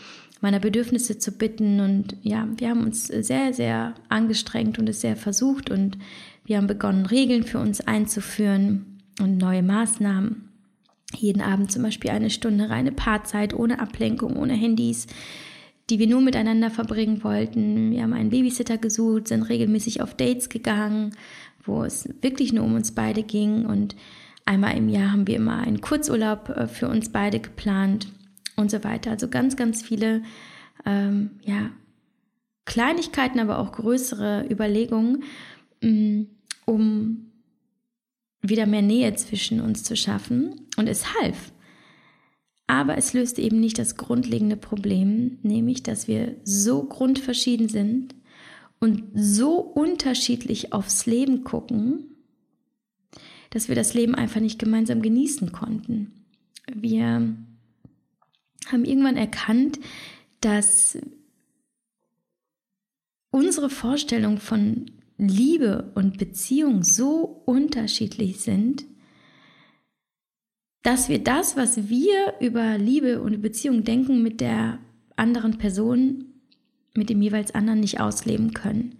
[0.41, 1.82] meiner Bedürfnisse zu bitten.
[1.82, 5.69] Und ja, wir haben uns sehr, sehr angestrengt und es sehr versucht.
[5.69, 5.99] Und
[6.45, 10.49] wir haben begonnen, Regeln für uns einzuführen und neue Maßnahmen.
[11.15, 15.06] Jeden Abend zum Beispiel eine Stunde reine Paarzeit ohne Ablenkung, ohne Handys
[15.93, 17.91] die wir nur miteinander verbringen wollten.
[17.91, 21.15] Wir haben einen Babysitter gesucht, sind regelmäßig auf Dates gegangen,
[21.63, 23.67] wo es wirklich nur um uns beide ging.
[23.67, 23.95] Und
[24.43, 28.08] einmal im Jahr haben wir immer einen Kurzurlaub äh, für uns beide geplant
[28.56, 29.12] und so weiter.
[29.12, 30.23] Also ganz, ganz viele,
[30.84, 31.69] ähm, ja,
[32.65, 35.23] Kleinigkeiten, aber auch größere Überlegungen,
[35.84, 36.23] mm,
[36.65, 37.27] um
[38.41, 40.62] wieder mehr Nähe zwischen uns zu schaffen.
[40.75, 41.52] Und es half.
[42.67, 48.15] Aber es löst eben nicht das grundlegende Problem, nämlich dass wir so grundverschieden sind
[48.80, 52.15] und so unterschiedlich aufs Leben gucken,
[53.49, 56.26] dass wir das Leben einfach nicht gemeinsam genießen konnten.
[56.73, 57.36] Wir
[58.67, 59.80] haben irgendwann erkannt,
[60.41, 60.97] dass
[63.30, 68.86] unsere Vorstellung von Liebe und Beziehung so unterschiedlich sind,
[70.83, 74.79] dass wir das, was wir über Liebe und Beziehung denken, mit der
[75.15, 76.25] anderen Person,
[76.93, 78.99] mit dem jeweils anderen nicht ausleben können.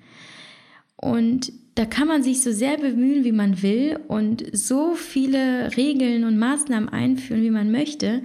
[0.96, 6.24] Und da kann man sich so sehr bemühen, wie man will und so viele Regeln
[6.24, 8.24] und Maßnahmen einführen, wie man möchte.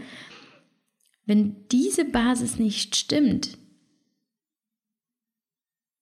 [1.27, 3.59] Wenn diese Basis nicht stimmt,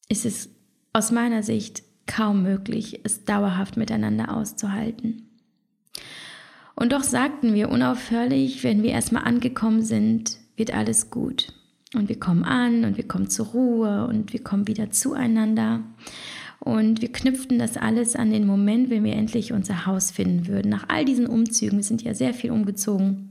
[0.09, 0.51] ist es
[0.93, 5.27] aus meiner Sicht kaum möglich, es dauerhaft miteinander auszuhalten.
[6.77, 11.55] Und doch sagten wir unaufhörlich, wenn wir erstmal angekommen sind, wird alles gut.
[11.95, 15.81] Und wir kommen an und wir kommen zur Ruhe und wir kommen wieder zueinander.
[16.61, 20.69] Und wir knüpften das alles an den Moment, wenn wir endlich unser Haus finden würden.
[20.69, 23.31] Nach all diesen Umzügen, wir sind ja sehr viel umgezogen,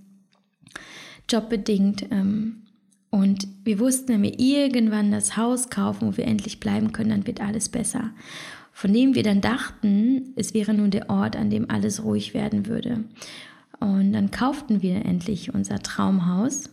[1.30, 2.08] jobbedingt.
[2.12, 2.64] Ähm,
[3.12, 7.28] und wir wussten, wenn wir irgendwann das Haus kaufen, wo wir endlich bleiben können, dann
[7.28, 8.12] wird alles besser
[8.76, 12.66] von dem wir dann dachten, es wäre nun der Ort, an dem alles ruhig werden
[12.66, 13.06] würde.
[13.80, 16.70] Und dann kauften wir endlich unser Traumhaus.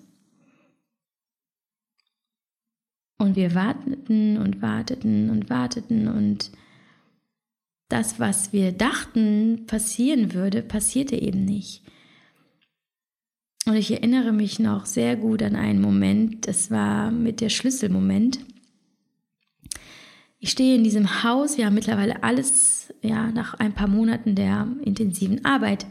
[3.18, 6.50] Und wir warteten und warteten und warteten und
[7.88, 11.82] das, was wir dachten passieren würde, passierte eben nicht.
[13.64, 18.40] Und ich erinnere mich noch sehr gut an einen Moment, das war mit der Schlüsselmoment.
[20.44, 24.66] Ich stehe in diesem Haus, wir haben mittlerweile alles, ja, nach ein paar Monaten der
[24.85, 25.87] intensiven Arbeit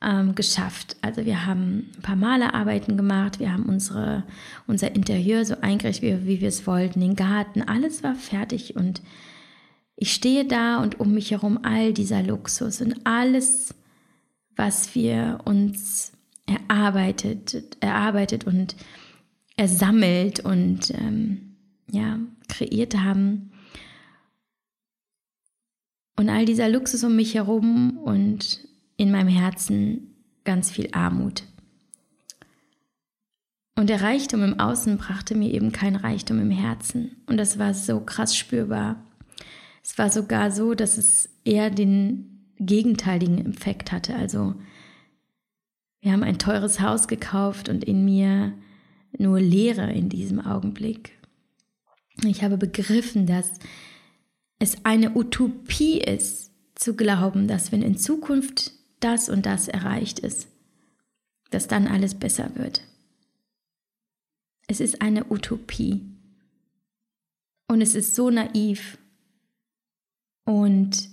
[0.00, 0.96] ähm, geschafft.
[1.02, 4.24] Also wir haben ein paar Malerarbeiten gemacht, wir haben unsere,
[4.66, 9.02] unser Interieur so eingerichtet, wie, wie wir es wollten, den Garten, alles war fertig und
[9.96, 13.74] ich stehe da und um mich herum all dieser Luxus und alles,
[14.56, 16.12] was wir uns
[16.46, 18.76] erarbeitet, erarbeitet und
[19.58, 21.56] ersammelt und ähm,
[21.90, 22.18] ja,
[22.48, 23.50] kreiert haben.
[26.16, 28.60] Und all dieser Luxus um mich herum und
[28.96, 31.44] in meinem Herzen ganz viel Armut.
[33.76, 37.16] Und der Reichtum im Außen brachte mir eben kein Reichtum im Herzen.
[37.26, 39.04] Und das war so krass spürbar.
[39.82, 44.14] Es war sogar so, dass es eher den gegenteiligen Effekt hatte.
[44.14, 44.54] Also
[46.00, 48.52] wir haben ein teures Haus gekauft und in mir
[49.18, 51.18] nur Leere in diesem Augenblick.
[52.22, 53.50] Ich habe begriffen, dass
[54.58, 60.48] es eine Utopie ist, zu glauben, dass wenn in Zukunft das und das erreicht ist,
[61.50, 62.82] dass dann alles besser wird.
[64.66, 66.02] Es ist eine Utopie.
[67.68, 68.98] Und es ist so naiv
[70.44, 71.08] und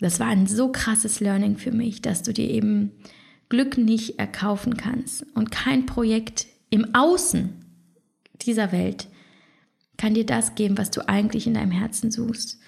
[0.00, 2.92] das war ein so krasses Learning für mich, dass du dir eben
[3.48, 5.24] Glück nicht erkaufen kannst.
[5.34, 7.50] Und kein Projekt im Außen
[8.42, 9.08] dieser Welt
[9.96, 12.58] kann dir das geben, was du eigentlich in deinem Herzen suchst.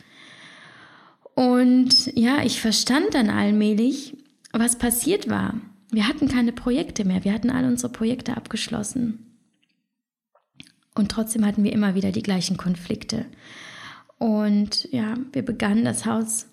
[1.34, 4.16] Und ja, ich verstand dann allmählich,
[4.52, 5.54] was passiert war.
[5.90, 7.24] Wir hatten keine Projekte mehr.
[7.24, 9.24] Wir hatten alle unsere Projekte abgeschlossen.
[10.94, 13.26] Und trotzdem hatten wir immer wieder die gleichen Konflikte.
[14.18, 16.48] Und ja, wir begannen das Haus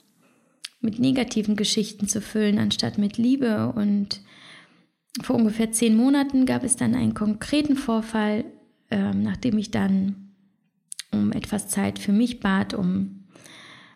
[0.81, 3.73] mit negativen Geschichten zu füllen, anstatt mit Liebe.
[3.75, 4.21] Und
[5.23, 8.45] vor ungefähr zehn Monaten gab es dann einen konkreten Vorfall,
[8.91, 10.24] ähm, nachdem ich dann
[11.15, 13.25] um etwas Zeit für mich bat, um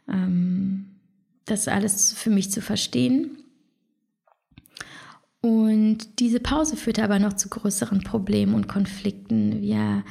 [0.08, 0.86] ähm,
[1.46, 3.38] das alles für mich zu verstehen.
[5.42, 9.62] Und diese Pause führte aber noch zu größeren Problemen und Konflikten.
[9.62, 10.04] Wir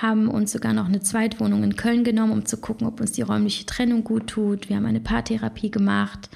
[0.00, 3.22] haben uns sogar noch eine Zweitwohnung in Köln genommen, um zu gucken, ob uns die
[3.22, 4.68] räumliche Trennung gut tut.
[4.68, 6.30] Wir haben eine Paartherapie gemacht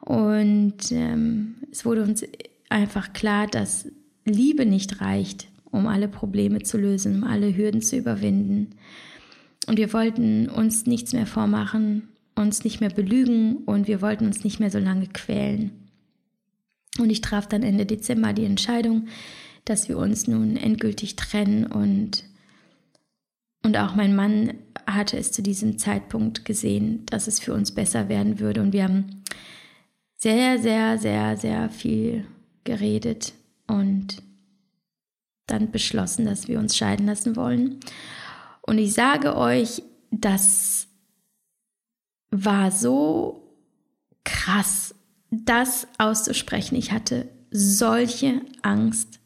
[0.00, 2.22] und ähm, es wurde uns
[2.68, 3.86] einfach klar, dass
[4.26, 8.74] Liebe nicht reicht, um alle Probleme zu lösen, um alle Hürden zu überwinden.
[9.66, 14.44] Und wir wollten uns nichts mehr vormachen, uns nicht mehr belügen und wir wollten uns
[14.44, 15.70] nicht mehr so lange quälen.
[16.98, 19.08] Und ich traf dann Ende Dezember die Entscheidung,
[19.64, 22.24] dass wir uns nun endgültig trennen und
[23.64, 28.10] und auch mein Mann hatte es zu diesem Zeitpunkt gesehen, dass es für uns besser
[28.10, 28.60] werden würde.
[28.60, 29.22] Und wir haben
[30.16, 32.26] sehr, sehr, sehr, sehr viel
[32.64, 33.32] geredet
[33.66, 34.22] und
[35.46, 37.80] dann beschlossen, dass wir uns scheiden lassen wollen.
[38.66, 40.88] Und ich sage euch, das
[42.30, 43.56] war so
[44.24, 44.94] krass,
[45.30, 46.76] das auszusprechen.
[46.76, 49.20] Ich hatte solche Angst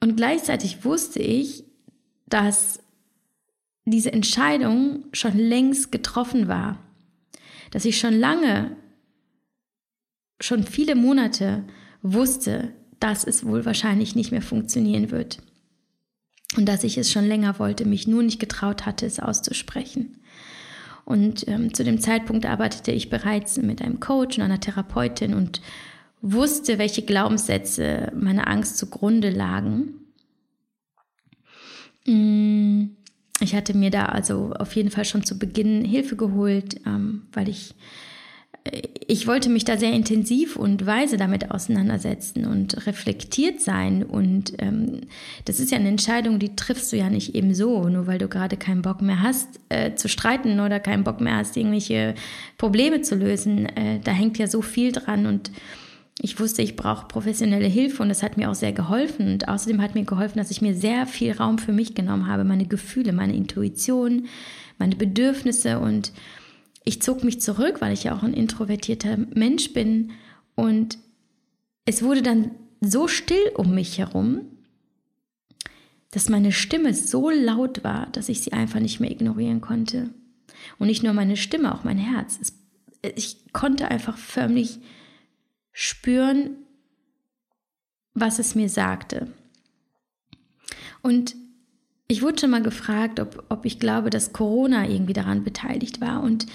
[0.00, 1.64] Und gleichzeitig wusste ich,
[2.26, 2.80] dass
[3.84, 6.78] diese Entscheidung schon längst getroffen war.
[7.70, 8.76] Dass ich schon lange,
[10.40, 11.64] schon viele Monate
[12.02, 15.38] wusste, dass es wohl wahrscheinlich nicht mehr funktionieren wird.
[16.56, 20.16] Und dass ich es schon länger wollte, mich nur nicht getraut hatte, es auszusprechen.
[21.04, 25.60] Und ähm, zu dem Zeitpunkt arbeitete ich bereits mit einem Coach und einer Therapeutin und
[26.22, 29.94] wusste, welche Glaubenssätze meiner Angst zugrunde lagen.
[32.06, 32.90] Mm,
[33.40, 37.48] ich hatte mir da also auf jeden Fall schon zu Beginn Hilfe geholt, ähm, weil
[37.48, 37.74] ich
[39.06, 44.02] ich wollte mich da sehr intensiv und weise damit auseinandersetzen und reflektiert sein.
[44.02, 45.00] Und ähm,
[45.46, 48.28] das ist ja eine Entscheidung, die triffst du ja nicht eben so, nur weil du
[48.28, 52.14] gerade keinen Bock mehr hast äh, zu streiten oder keinen Bock mehr hast, irgendwelche
[52.58, 53.66] Probleme zu lösen.
[53.66, 55.50] Äh, da hängt ja so viel dran und
[56.22, 59.32] ich wusste, ich brauche professionelle Hilfe und das hat mir auch sehr geholfen.
[59.32, 62.44] Und außerdem hat mir geholfen, dass ich mir sehr viel Raum für mich genommen habe,
[62.44, 64.26] meine Gefühle, meine Intuition,
[64.78, 66.12] meine Bedürfnisse und
[66.90, 70.10] ich zog mich zurück, weil ich ja auch ein introvertierter Mensch bin
[70.56, 70.98] und
[71.84, 72.50] es wurde dann
[72.80, 74.40] so still um mich herum,
[76.10, 80.10] dass meine Stimme so laut war, dass ich sie einfach nicht mehr ignorieren konnte.
[80.80, 82.52] Und nicht nur meine Stimme, auch mein Herz.
[83.14, 84.80] Ich konnte einfach förmlich
[85.70, 86.56] spüren,
[88.14, 89.28] was es mir sagte.
[91.02, 91.36] Und
[92.08, 96.24] ich wurde schon mal gefragt, ob, ob ich glaube, dass Corona irgendwie daran beteiligt war.
[96.24, 96.46] Und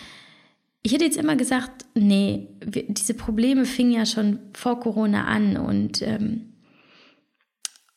[0.86, 5.58] ich hätte jetzt immer gesagt, nee, wir, diese Probleme fingen ja schon vor Corona an
[5.58, 6.54] und, ähm,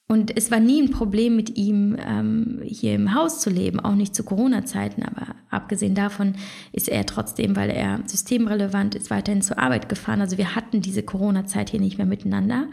[0.09, 3.95] und es war nie ein Problem mit ihm, ähm, hier im Haus zu leben, auch
[3.95, 5.03] nicht zu Corona-Zeiten.
[5.03, 6.37] Aber abgesehen davon
[6.73, 10.23] ist er trotzdem, weil er systemrelevant ist, weiterhin zur Arbeit gefahren.
[10.23, 12.69] Also wir hatten diese Corona-Zeit hier nicht mehr miteinander.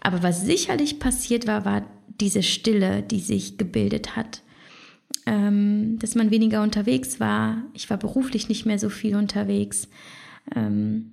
[0.00, 4.40] Aber was sicherlich passiert war, war diese Stille, die sich gebildet hat.
[5.24, 7.62] Ähm, dass man weniger unterwegs war.
[7.74, 9.88] Ich war beruflich nicht mehr so viel unterwegs.
[10.54, 11.12] Ähm,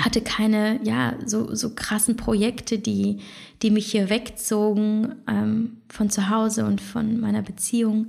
[0.00, 3.20] hatte keine, ja, so, so krassen Projekte, die,
[3.62, 8.08] die mich hier wegzogen ähm, von zu Hause und von meiner Beziehung.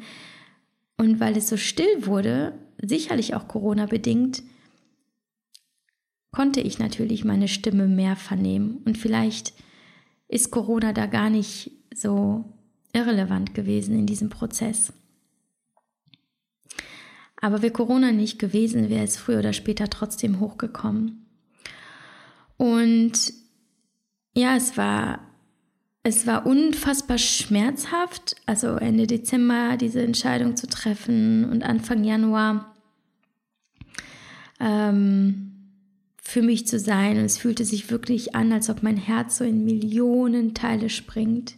[0.97, 4.43] Und weil es so still wurde, sicherlich auch Corona bedingt,
[6.31, 8.81] konnte ich natürlich meine Stimme mehr vernehmen.
[8.85, 9.53] Und vielleicht
[10.27, 12.45] ist Corona da gar nicht so
[12.93, 14.91] irrelevant gewesen in diesem Prozess.
[17.39, 21.25] Aber wäre Corona nicht gewesen, wäre es früher oder später trotzdem hochgekommen.
[22.57, 23.33] Und
[24.35, 25.19] ja, es war,
[26.03, 32.75] es war unfassbar schmerzhaft, also Ende Dezember diese Entscheidung zu treffen und Anfang Januar
[34.59, 35.51] ähm,
[36.21, 37.17] für mich zu sein.
[37.17, 41.55] Und es fühlte sich wirklich an, als ob mein Herz so in Millionen Teile springt.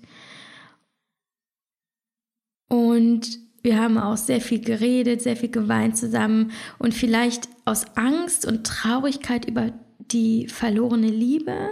[2.68, 8.46] Und wir haben auch sehr viel geredet, sehr viel geweint zusammen und vielleicht aus Angst
[8.46, 11.70] und Traurigkeit über die verlorene Liebe,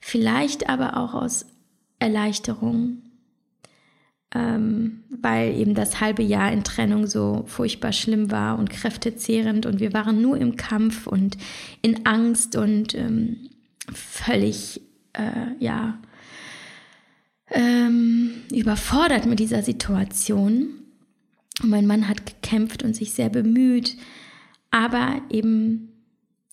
[0.00, 1.46] vielleicht aber auch aus
[1.98, 3.02] Erleichterung,
[4.34, 9.80] ähm, weil eben das halbe Jahr in Trennung so furchtbar schlimm war und kräftezehrend und
[9.80, 11.36] wir waren nur im Kampf und
[11.82, 13.50] in Angst und ähm,
[13.92, 14.80] völlig,
[15.12, 15.98] äh, ja,
[17.50, 20.79] ähm, überfordert mit dieser Situation.
[21.62, 23.96] Mein Mann hat gekämpft und sich sehr bemüht,
[24.70, 25.88] aber eben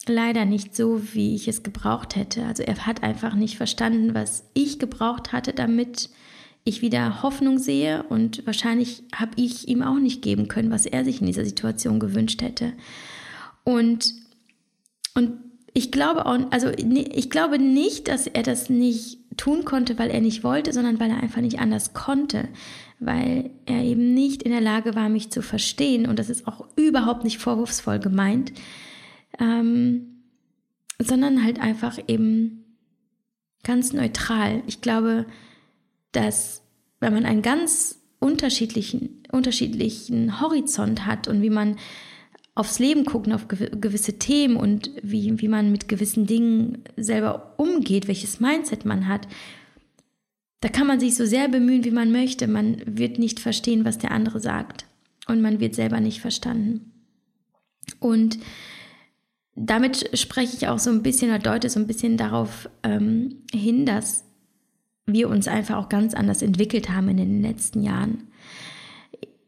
[0.07, 2.45] leider nicht so, wie ich es gebraucht hätte.
[2.45, 6.09] Also er hat einfach nicht verstanden, was ich gebraucht hatte, damit
[6.63, 11.05] ich wieder Hoffnung sehe und wahrscheinlich habe ich ihm auch nicht geben können, was er
[11.05, 12.73] sich in dieser Situation gewünscht hätte.
[13.63, 14.13] Und,
[15.13, 15.33] und
[15.73, 20.19] ich glaube auch, also ich glaube nicht, dass er das nicht tun konnte, weil er
[20.19, 22.49] nicht wollte, sondern weil er einfach nicht anders konnte,
[22.99, 26.07] weil er eben nicht in der Lage war, mich zu verstehen.
[26.07, 28.53] Und das ist auch überhaupt nicht vorwurfsvoll gemeint,
[29.39, 30.23] ähm,
[30.99, 32.63] sondern halt einfach eben
[33.63, 34.63] ganz neutral.
[34.67, 35.25] Ich glaube,
[36.11, 36.63] dass
[36.99, 41.77] wenn man einen ganz unterschiedlichen, unterschiedlichen Horizont hat und wie man
[42.55, 48.07] aufs Leben gucken, auf gewisse Themen und wie, wie man mit gewissen Dingen selber umgeht,
[48.07, 49.27] welches Mindset man hat,
[50.61, 52.47] da kann man sich so sehr bemühen, wie man möchte.
[52.47, 54.85] Man wird nicht verstehen, was der andere sagt.
[55.27, 56.91] Und man wird selber nicht verstanden.
[57.99, 58.39] Und
[59.55, 63.85] damit spreche ich auch so ein bisschen oder deute so ein bisschen darauf ähm, hin,
[63.85, 64.23] dass
[65.05, 68.27] wir uns einfach auch ganz anders entwickelt haben in den letzten Jahren.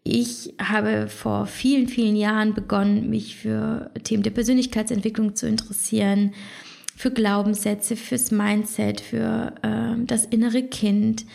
[0.04, 6.34] Ich habe vor vielen, vielen Jahren begonnen, mich für Themen der Persönlichkeitsentwicklung zu interessieren,
[7.00, 11.26] für Glaubenssätze, fürs Mindset, für äh, das innere Kind.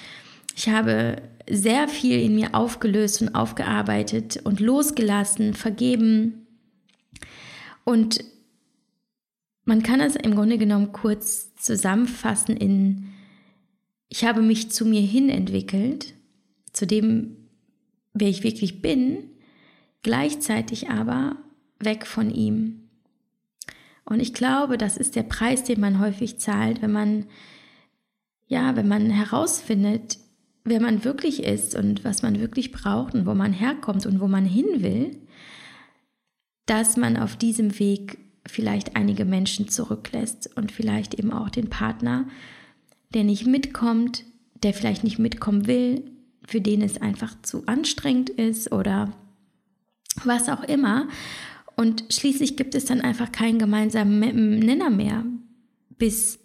[0.55, 6.47] Ich habe sehr viel in mir aufgelöst und aufgearbeitet und losgelassen, vergeben.
[7.83, 8.23] Und
[9.65, 13.07] man kann es im Grunde genommen kurz zusammenfassen in,
[14.11, 16.13] ich habe mich zu mir hin entwickelt,
[16.75, 17.39] zu dem,
[18.13, 19.31] wer ich wirklich bin,
[20.03, 21.37] gleichzeitig aber
[21.79, 22.84] weg von ihm.
[24.05, 27.27] Und ich glaube, das ist der Preis, den man häufig zahlt, wenn man,
[28.47, 30.19] ja, wenn man herausfindet,
[30.65, 34.29] wer man wirklich ist und was man wirklich braucht und wo man herkommt und wo
[34.29, 35.17] man hin will,
[36.67, 42.27] dass man auf diesem Weg vielleicht einige Menschen zurücklässt und vielleicht eben auch den Partner,
[43.13, 44.25] der nicht mitkommt,
[44.63, 46.11] der vielleicht nicht mitkommen will,
[46.47, 49.13] für den es einfach zu anstrengend ist oder
[50.25, 51.09] was auch immer.
[51.77, 55.25] Und schließlich gibt es dann einfach keinen gemeinsamen Nenner mehr,
[55.99, 56.39] bis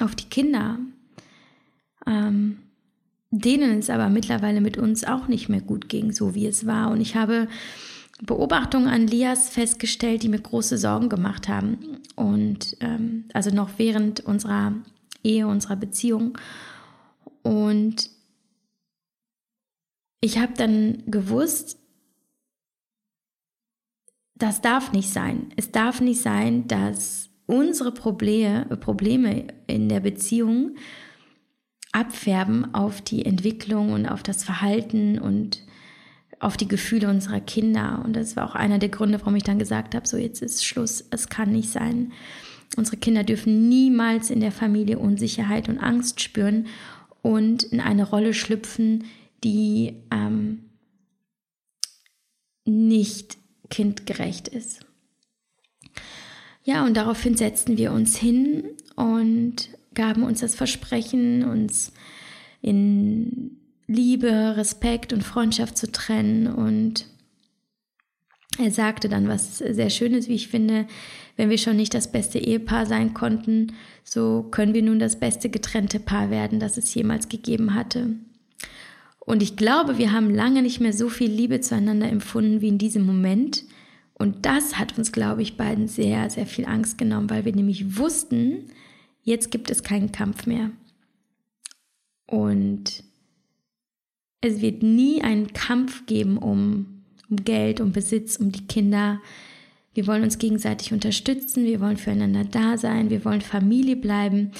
[0.00, 0.78] auf die Kinder,
[2.06, 2.58] ähm,
[3.30, 6.90] denen es aber mittlerweile mit uns auch nicht mehr gut ging, so wie es war.
[6.90, 7.48] Und ich habe
[8.22, 11.98] Beobachtungen an Lias festgestellt, die mir große Sorgen gemacht haben.
[12.16, 14.72] Und ähm, also noch während unserer
[15.22, 16.38] Ehe, unserer Beziehung.
[17.42, 18.10] Und
[20.20, 21.77] ich habe dann gewusst,
[24.38, 25.52] das darf nicht sein.
[25.56, 30.76] Es darf nicht sein, dass unsere Probleme, Probleme in der Beziehung
[31.92, 35.62] abfärben auf die Entwicklung und auf das Verhalten und
[36.38, 38.02] auf die Gefühle unserer Kinder.
[38.04, 40.64] Und das war auch einer der Gründe, warum ich dann gesagt habe, so jetzt ist
[40.64, 42.12] Schluss, es kann nicht sein.
[42.76, 46.66] Unsere Kinder dürfen niemals in der Familie Unsicherheit und Angst spüren
[47.22, 49.04] und in eine Rolle schlüpfen,
[49.42, 50.64] die ähm,
[52.64, 53.38] nicht
[53.70, 54.80] kindgerecht ist.
[56.64, 58.64] Ja, und daraufhin setzten wir uns hin
[58.94, 61.92] und gaben uns das Versprechen, uns
[62.60, 66.46] in Liebe, Respekt und Freundschaft zu trennen.
[66.46, 67.06] Und
[68.58, 70.86] er sagte dann was sehr Schönes, wie ich finde,
[71.36, 73.72] wenn wir schon nicht das beste Ehepaar sein konnten,
[74.04, 78.16] so können wir nun das beste getrennte Paar werden, das es jemals gegeben hatte.
[79.28, 82.78] Und ich glaube, wir haben lange nicht mehr so viel Liebe zueinander empfunden wie in
[82.78, 83.62] diesem Moment.
[84.14, 87.98] Und das hat uns, glaube ich, beiden sehr, sehr viel Angst genommen, weil wir nämlich
[87.98, 88.70] wussten,
[89.24, 90.70] jetzt gibt es keinen Kampf mehr.
[92.24, 93.04] Und
[94.40, 99.20] es wird nie einen Kampf geben um, um Geld, um Besitz, um die Kinder.
[99.92, 104.52] Wir wollen uns gegenseitig unterstützen, wir wollen füreinander da sein, wir wollen Familie bleiben.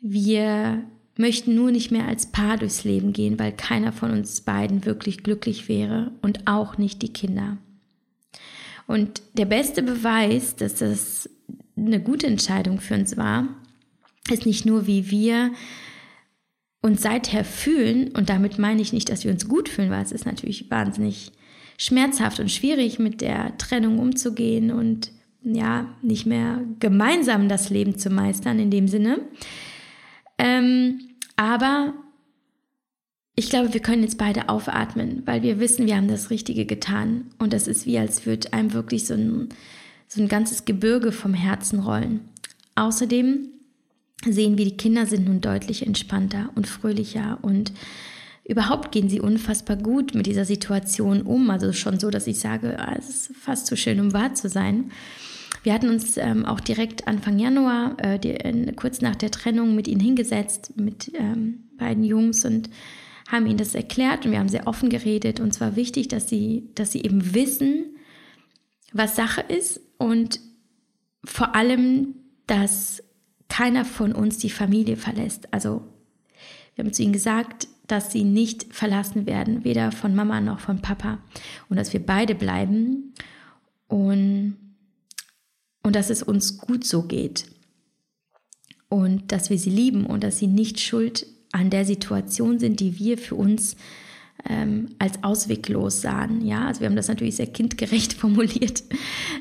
[0.00, 0.84] Wir
[1.16, 5.22] möchten nur nicht mehr als Paar durchs Leben gehen, weil keiner von uns beiden wirklich
[5.22, 7.58] glücklich wäre und auch nicht die Kinder.
[8.86, 11.28] Und der beste Beweis, dass das
[11.76, 13.48] eine gute Entscheidung für uns war,
[14.30, 15.52] ist nicht nur, wie wir
[16.82, 20.12] uns seither fühlen, und damit meine ich nicht, dass wir uns gut fühlen, weil es
[20.12, 21.32] ist natürlich wahnsinnig
[21.78, 25.10] schmerzhaft und schwierig, mit der Trennung umzugehen und
[25.42, 29.20] ja, nicht mehr gemeinsam das Leben zu meistern in dem Sinne.
[30.38, 31.00] Ähm,
[31.36, 31.94] aber
[33.34, 37.26] ich glaube, wir können jetzt beide aufatmen, weil wir wissen, wir haben das Richtige getan.
[37.38, 39.50] Und das ist wie, als würde einem wirklich so ein,
[40.08, 42.20] so ein ganzes Gebirge vom Herzen rollen.
[42.76, 43.48] Außerdem
[44.24, 47.72] sehen wir, die Kinder sind nun deutlich entspannter und fröhlicher und
[48.44, 51.50] überhaupt gehen sie unfassbar gut mit dieser Situation um.
[51.50, 54.48] Also schon so, dass ich sage, ah, es ist fast zu schön, um wahr zu
[54.48, 54.92] sein.
[55.66, 59.74] Wir hatten uns ähm, auch direkt Anfang Januar, äh, die, äh, kurz nach der Trennung,
[59.74, 62.70] mit ihnen hingesetzt, mit ähm, beiden Jungs und
[63.26, 65.40] haben ihnen das erklärt und wir haben sehr offen geredet.
[65.40, 67.96] Und zwar wichtig, dass sie, dass sie eben wissen,
[68.92, 70.38] was Sache ist und
[71.24, 72.14] vor allem,
[72.46, 73.02] dass
[73.48, 75.52] keiner von uns die Familie verlässt.
[75.52, 75.82] Also
[76.76, 80.80] wir haben zu ihnen gesagt, dass sie nicht verlassen werden, weder von Mama noch von
[80.80, 81.18] Papa.
[81.68, 83.14] Und dass wir beide bleiben
[83.88, 84.58] und
[85.86, 87.46] und dass es uns gut so geht
[88.88, 92.98] und dass wir sie lieben und dass sie nicht schuld an der Situation sind, die
[92.98, 93.76] wir für uns
[94.50, 96.44] ähm, als ausweglos sahen.
[96.44, 98.82] Ja, also wir haben das natürlich sehr kindgerecht formuliert.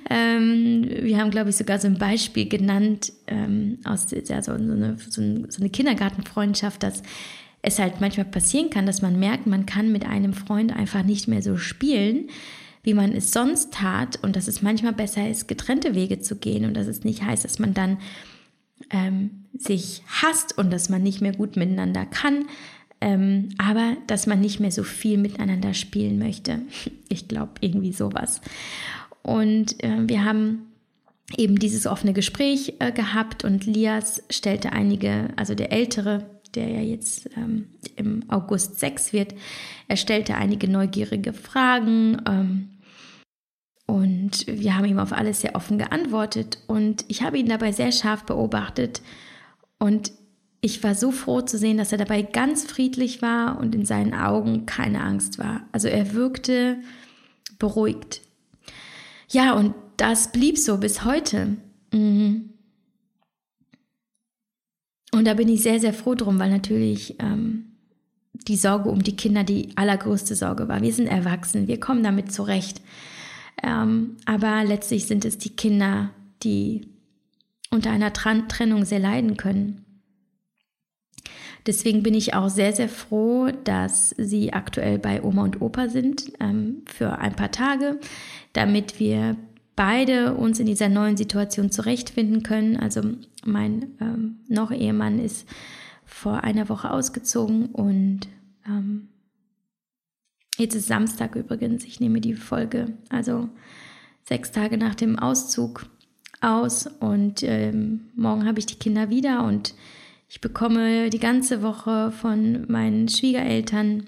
[0.07, 4.97] Ähm, wir haben, glaube ich, sogar so ein Beispiel genannt ähm, aus ja, so, eine,
[4.99, 7.01] so eine Kindergartenfreundschaft, dass
[7.63, 11.27] es halt manchmal passieren kann, dass man merkt, man kann mit einem Freund einfach nicht
[11.27, 12.29] mehr so spielen,
[12.85, 16.65] wie man es sonst tat und dass es manchmal besser ist, getrennte Wege zu gehen
[16.65, 17.97] und dass es nicht heißt, dass man dann
[18.91, 22.45] ähm, sich hasst und dass man nicht mehr gut miteinander kann,
[23.01, 26.61] ähm, aber dass man nicht mehr so viel miteinander spielen möchte.
[27.07, 28.41] Ich glaube, irgendwie sowas.
[29.21, 30.63] Und äh, wir haben
[31.37, 36.25] eben dieses offene Gespräch äh, gehabt und Lias stellte einige, also der Ältere,
[36.55, 39.35] der ja jetzt ähm, im August sechs wird,
[39.87, 42.21] er stellte einige neugierige Fragen.
[42.27, 42.69] Ähm,
[43.85, 47.91] und wir haben ihm auf alles sehr offen geantwortet und ich habe ihn dabei sehr
[47.91, 49.01] scharf beobachtet
[49.77, 50.11] und
[50.61, 54.15] ich war so froh zu sehen, dass er dabei ganz friedlich war und in seinen
[54.15, 55.61] Augen keine Angst war.
[55.71, 56.77] Also er wirkte
[57.59, 58.21] beruhigt.
[59.29, 61.57] Ja, und das blieb so bis heute.
[61.93, 62.49] Mhm.
[65.11, 67.75] Und da bin ich sehr, sehr froh drum, weil natürlich ähm,
[68.33, 70.81] die Sorge um die Kinder die allergrößte Sorge war.
[70.81, 72.81] Wir sind erwachsen, wir kommen damit zurecht.
[73.63, 76.11] Ähm, aber letztlich sind es die Kinder,
[76.43, 76.87] die
[77.71, 79.85] unter einer Trennung sehr leiden können.
[81.65, 86.31] Deswegen bin ich auch sehr, sehr froh, dass sie aktuell bei Oma und Opa sind
[86.39, 87.99] ähm, für ein paar Tage,
[88.53, 89.35] damit wir
[89.75, 92.77] beide uns in dieser neuen Situation zurechtfinden können.
[92.77, 93.01] Also
[93.43, 95.47] mein ähm, noch Ehemann ist
[96.05, 98.27] vor einer Woche ausgezogen und
[98.67, 99.09] ähm,
[100.57, 103.49] Jetzt ist Samstag übrigens, ich nehme die Folge, also
[104.23, 105.87] sechs Tage nach dem Auszug
[106.41, 106.87] aus.
[106.99, 109.73] Und ähm, morgen habe ich die Kinder wieder und
[110.29, 114.07] ich bekomme die ganze Woche von meinen Schwiegereltern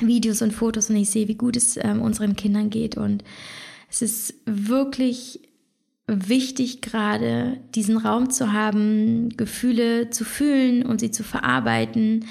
[0.00, 2.96] Videos und Fotos und ich sehe, wie gut es ähm, unseren Kindern geht.
[2.96, 3.22] Und
[3.88, 5.40] es ist wirklich
[6.06, 12.26] wichtig gerade diesen Raum zu haben, Gefühle zu fühlen und sie zu verarbeiten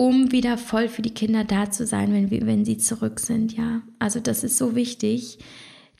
[0.00, 3.54] um wieder voll für die Kinder da zu sein, wenn, wenn sie zurück sind.
[3.54, 5.36] Ja, also das ist so wichtig,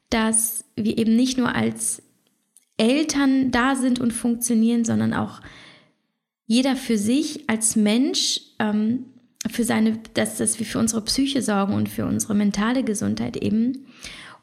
[0.09, 2.03] dass wir eben nicht nur als
[2.79, 5.43] Eltern da sind und funktionieren, sondern auch
[6.47, 9.05] jeder für sich als Mensch ähm,
[9.47, 13.85] für seine, dass, dass wir für unsere Psyche sorgen und für unsere mentale Gesundheit eben,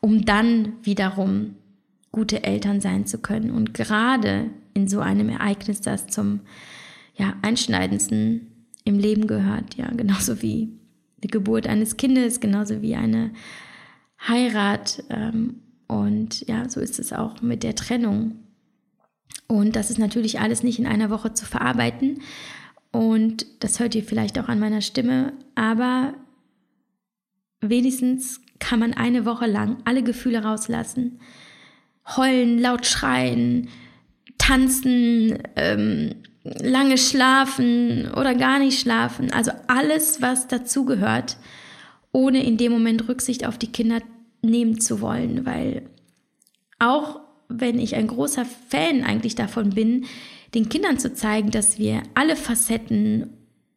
[0.01, 1.55] um dann wiederum
[2.11, 3.49] gute Eltern sein zu können.
[3.49, 6.41] Und gerade in so einem Ereignis, das zum
[7.15, 8.51] ja, einschneidendsten
[8.87, 10.69] im Leben gehört, ja, genauso wie
[11.23, 13.31] die Geburt eines Kindes, genauso wie eine
[14.27, 15.03] Heirat.
[15.09, 18.39] Ähm, und ja, so ist es auch mit der Trennung.
[19.47, 22.21] Und das ist natürlich alles nicht in einer Woche zu verarbeiten.
[22.91, 26.13] Und das hört ihr vielleicht auch an meiner Stimme, aber
[27.61, 31.19] wenigstens kann man eine Woche lang alle Gefühle rauslassen.
[32.15, 33.67] Heulen, laut schreien,
[34.37, 36.15] tanzen, ähm,
[36.61, 39.31] lange schlafen oder gar nicht schlafen.
[39.31, 41.37] Also alles, was dazugehört,
[42.11, 43.99] ohne in dem Moment Rücksicht auf die Kinder
[44.41, 45.45] nehmen zu wollen.
[45.45, 45.83] Weil
[46.79, 47.19] auch
[47.49, 50.05] wenn ich ein großer Fan eigentlich davon bin,
[50.53, 53.29] den Kindern zu zeigen, dass wir alle Facetten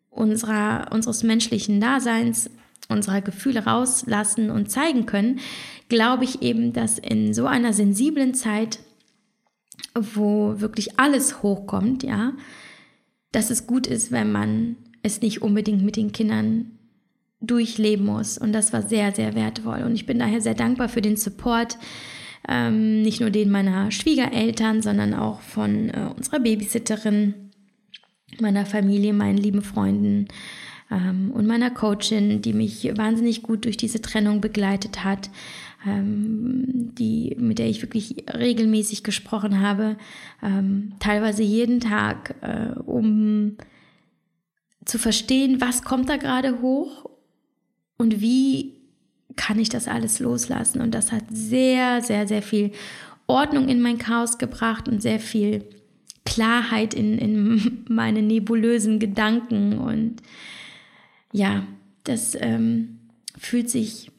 [0.09, 2.51] unserer, unseres menschlichen Daseins,
[2.89, 5.41] unserer Gefühle rauslassen und zeigen können,
[5.89, 8.81] glaube ich eben, dass in so einer sensiblen Zeit
[9.95, 12.33] wo wirklich alles hochkommt, ja,
[13.33, 16.73] dass es gut ist, wenn man es nicht unbedingt mit den Kindern
[17.41, 18.39] durchleben muss.
[18.39, 19.83] Und das war sehr, sehr wertvoll.
[19.83, 21.79] Und ich bin daher sehr dankbar für den Support,
[22.49, 27.35] ähm, nicht nur den meiner Schwiegereltern, sondern auch von äh, unserer Babysitterin,
[28.41, 30.29] meiner Familie, meinen lieben Freunden
[30.91, 35.31] ähm, und meiner Coachin, die mich wahnsinnig gut durch diese Trennung begleitet hat
[35.87, 39.97] ähm, die, mit der ich wirklich regelmäßig gesprochen habe,
[40.43, 43.57] ähm, teilweise jeden Tag, äh, um
[44.85, 47.09] zu verstehen, was kommt da gerade hoch
[47.97, 48.75] und wie
[49.37, 50.81] kann ich das alles loslassen.
[50.81, 52.73] Und das hat sehr, sehr, sehr viel
[53.27, 55.65] Ordnung in mein Chaos gebracht und sehr viel
[56.27, 59.79] Klarheit in, in meine nebulösen Gedanken.
[59.79, 60.17] Und
[61.33, 61.67] ja,
[62.05, 62.99] das ähm,
[63.39, 64.10] fühlt sich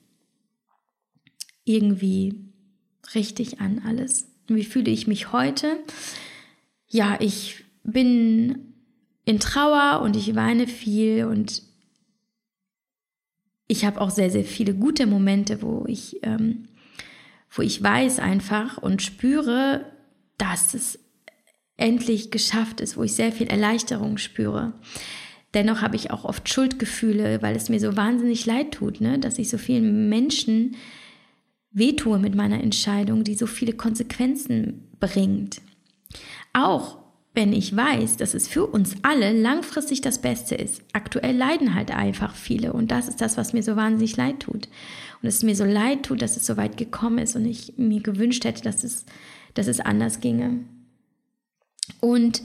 [1.66, 2.36] irgendwie
[3.16, 4.28] richtig an alles.
[4.48, 5.78] Wie fühle ich mich heute?
[6.88, 8.74] Ja, ich bin
[9.26, 11.64] in Trauer und ich weine viel und
[13.68, 16.68] ich habe auch sehr, sehr viele gute Momente, wo ich, ähm,
[17.50, 19.86] wo ich weiß einfach und spüre,
[20.38, 21.00] dass es
[21.78, 24.74] endlich geschafft ist, wo ich sehr viel Erleichterung spüre.
[25.54, 29.20] Dennoch habe ich auch oft Schuldgefühle, weil es mir so wahnsinnig leid tut, ne?
[29.20, 30.76] dass ich so vielen Menschen
[31.72, 35.62] wehtue mit meiner Entscheidung, die so viele Konsequenzen bringt.
[36.54, 36.98] Auch
[37.34, 40.82] wenn ich weiß, dass es für uns alle langfristig das Beste ist.
[40.92, 44.68] Aktuell leiden halt einfach viele und das ist das, was mir so wahnsinnig leid tut.
[45.22, 48.02] Und es mir so leid tut, dass es so weit gekommen ist und ich mir
[48.02, 49.06] gewünscht hätte, dass es,
[49.54, 50.66] dass es anders ginge.
[52.02, 52.44] Und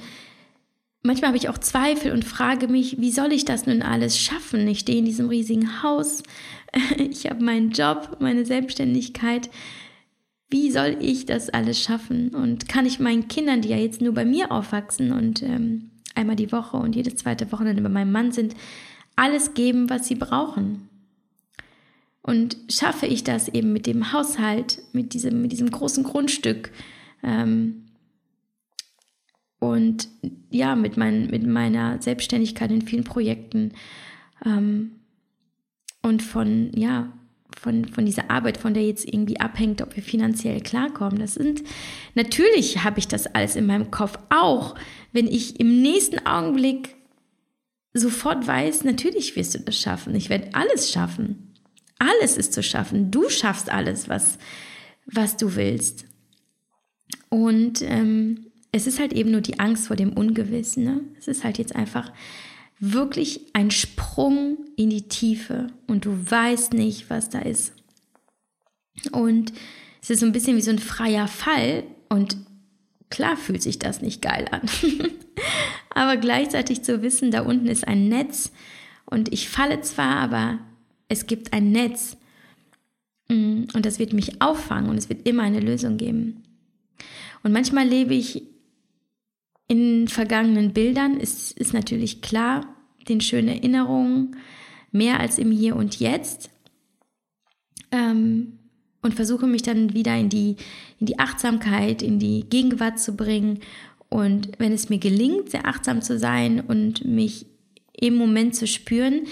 [1.06, 4.66] manchmal habe ich auch Zweifel und frage mich, wie soll ich das nun alles schaffen?
[4.68, 6.22] Ich stehe in diesem riesigen Haus,
[6.98, 9.50] ich habe meinen Job, meine Selbstständigkeit.
[10.48, 12.34] Wie soll ich das alles schaffen?
[12.34, 16.36] Und kann ich meinen Kindern, die ja jetzt nur bei mir aufwachsen und ähm, einmal
[16.36, 18.54] die Woche und jedes zweite Wochenende bei meinem Mann sind,
[19.16, 20.88] alles geben, was sie brauchen?
[22.22, 26.70] Und schaffe ich das eben mit dem Haushalt, mit diesem, mit diesem großen Grundstück
[27.22, 27.85] ähm,
[29.70, 30.08] und
[30.50, 33.72] ja, mit, mein, mit meiner Selbstständigkeit in vielen Projekten
[34.44, 34.92] ähm,
[36.02, 37.12] und von, ja,
[37.58, 41.18] von, von dieser Arbeit, von der jetzt irgendwie abhängt, ob wir finanziell klarkommen.
[41.18, 41.62] Das sind,
[42.14, 44.74] natürlich habe ich das alles in meinem Kopf, auch
[45.12, 46.96] wenn ich im nächsten Augenblick
[47.94, 50.14] sofort weiß, natürlich wirst du das schaffen.
[50.14, 51.54] Ich werde alles schaffen.
[51.98, 53.10] Alles ist zu schaffen.
[53.10, 54.38] Du schaffst alles, was,
[55.06, 56.04] was du willst.
[57.30, 60.84] Und ähm, es ist halt eben nur die Angst vor dem Ungewissen.
[60.84, 61.00] Ne?
[61.18, 62.12] Es ist halt jetzt einfach
[62.78, 67.72] wirklich ein Sprung in die Tiefe und du weißt nicht, was da ist.
[69.12, 69.52] Und
[70.02, 72.36] es ist so ein bisschen wie so ein freier Fall und
[73.10, 74.62] klar fühlt sich das nicht geil an.
[75.90, 78.52] aber gleichzeitig zu wissen, da unten ist ein Netz
[79.06, 80.58] und ich falle zwar, aber
[81.08, 82.16] es gibt ein Netz
[83.28, 86.42] mm, und das wird mich auffangen und es wird immer eine Lösung geben.
[87.42, 88.42] Und manchmal lebe ich
[89.68, 92.66] in vergangenen Bildern ist, ist natürlich klar,
[93.08, 94.36] den schönen Erinnerungen,
[94.92, 96.50] mehr als im Hier und Jetzt.
[97.90, 98.58] Ähm,
[99.02, 100.56] und versuche mich dann wieder in die,
[100.98, 103.60] in die Achtsamkeit, in die Gegenwart zu bringen.
[104.08, 107.46] Und wenn es mir gelingt, sehr achtsam zu sein und mich
[107.92, 109.22] im Moment zu spüren,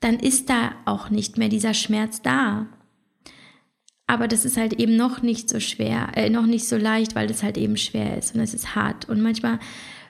[0.00, 2.66] dann ist da auch nicht mehr dieser Schmerz da.
[4.10, 7.30] Aber das ist halt eben noch nicht so schwer, äh, noch nicht so leicht, weil
[7.30, 9.08] es halt eben schwer ist und es ist hart.
[9.08, 9.60] Und manchmal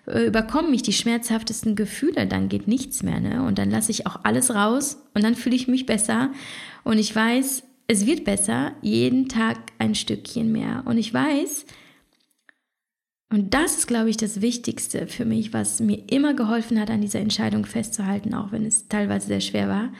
[0.07, 3.44] äh, überkommen mich die schmerzhaftesten Gefühle, dann geht nichts mehr, ne?
[3.44, 6.30] Und dann lasse ich auch alles raus und dann fühle ich mich besser
[6.82, 10.82] und ich weiß, es wird besser, jeden Tag ein Stückchen mehr.
[10.86, 11.66] Und ich weiß,
[13.28, 17.03] und das ist, glaube ich, das Wichtigste für mich, was mir immer geholfen hat, an
[17.03, 19.92] dieser Entscheidung festzuhalten, auch wenn es teilweise sehr schwer war.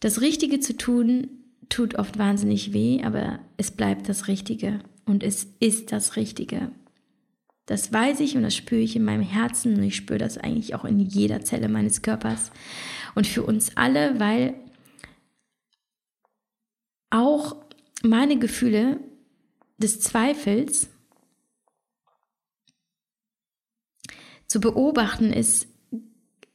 [0.00, 1.28] Das Richtige zu tun,
[1.68, 6.70] tut oft wahnsinnig weh, aber es bleibt das Richtige und es ist das Richtige.
[7.66, 10.74] Das weiß ich und das spüre ich in meinem Herzen und ich spüre das eigentlich
[10.74, 12.50] auch in jeder Zelle meines Körpers.
[13.14, 14.54] Und für uns alle, weil
[17.10, 17.56] auch
[18.02, 19.00] meine Gefühle
[19.76, 20.88] des Zweifels
[24.46, 25.68] zu beobachten ist,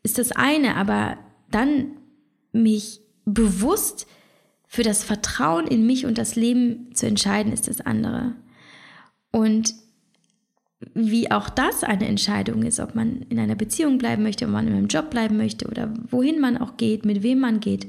[0.02, 1.20] ist das eine, aber
[1.52, 1.98] dann
[2.52, 4.08] mich bewusst
[4.74, 8.34] für das Vertrauen in mich und das Leben zu entscheiden, ist das andere.
[9.30, 9.76] Und
[10.96, 14.68] wie auch das eine Entscheidung ist, ob man in einer Beziehung bleiben möchte, ob man
[14.68, 17.86] in einem Job bleiben möchte oder wohin man auch geht, mit wem man geht.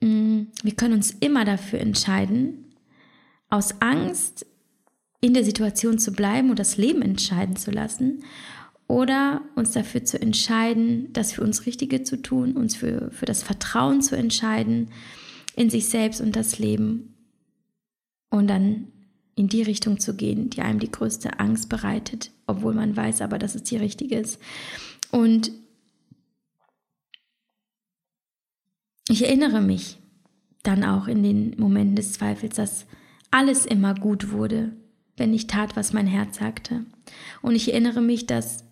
[0.00, 2.72] Mm, wir können uns immer dafür entscheiden,
[3.50, 4.46] aus Angst
[5.20, 8.24] in der Situation zu bleiben und das Leben entscheiden zu lassen
[8.86, 13.42] oder uns dafür zu entscheiden, das für uns Richtige zu tun, uns für, für das
[13.42, 14.88] Vertrauen zu entscheiden
[15.60, 17.14] in sich selbst und das Leben
[18.30, 18.86] und dann
[19.34, 23.38] in die Richtung zu gehen, die einem die größte Angst bereitet, obwohl man weiß aber,
[23.38, 24.40] dass es die richtige ist.
[25.10, 25.52] Und
[29.06, 29.98] ich erinnere mich
[30.62, 32.86] dann auch in den Momenten des Zweifels, dass
[33.30, 34.72] alles immer gut wurde,
[35.18, 36.86] wenn ich tat, was mein Herz sagte.
[37.42, 38.64] Und ich erinnere mich, dass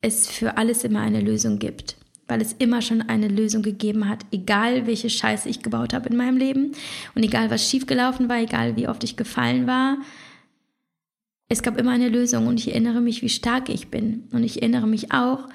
[0.00, 1.98] es für alles immer eine Lösung gibt
[2.28, 6.16] weil es immer schon eine Lösung gegeben hat, egal welche Scheiße ich gebaut habe in
[6.16, 6.72] meinem Leben
[7.14, 9.98] und egal was schiefgelaufen war, egal wie oft ich gefallen war.
[11.48, 14.24] Es gab immer eine Lösung und ich erinnere mich, wie stark ich bin.
[14.32, 15.48] Und ich erinnere mich auch,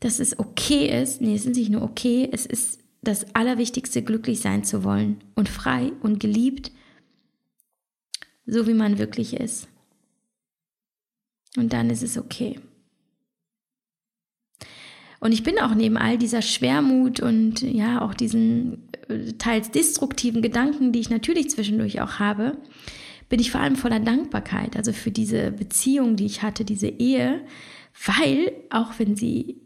[0.00, 4.40] dass es okay ist, nee, es ist nicht nur okay, es ist das Allerwichtigste, glücklich
[4.40, 6.72] sein zu wollen und frei und geliebt,
[8.46, 9.68] so wie man wirklich ist.
[11.56, 12.58] Und dann ist es okay.
[15.24, 20.42] Und ich bin auch neben all dieser Schwermut und ja auch diesen äh, teils destruktiven
[20.42, 22.58] Gedanken, die ich natürlich zwischendurch auch habe,
[23.30, 27.40] bin ich vor allem voller Dankbarkeit, also für diese Beziehung, die ich hatte, diese Ehe,
[28.04, 29.62] weil auch wenn sie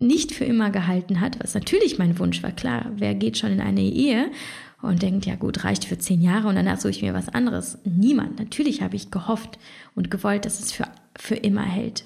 [0.00, 3.60] nicht für immer gehalten hat, was natürlich mein Wunsch war, klar, wer geht schon in
[3.60, 4.32] eine Ehe
[4.80, 7.78] und denkt, ja gut, reicht für zehn Jahre und danach suche ich mir was anderes.
[7.84, 8.40] Niemand.
[8.40, 9.60] Natürlich habe ich gehofft
[9.94, 12.02] und gewollt, dass es für, für immer hält.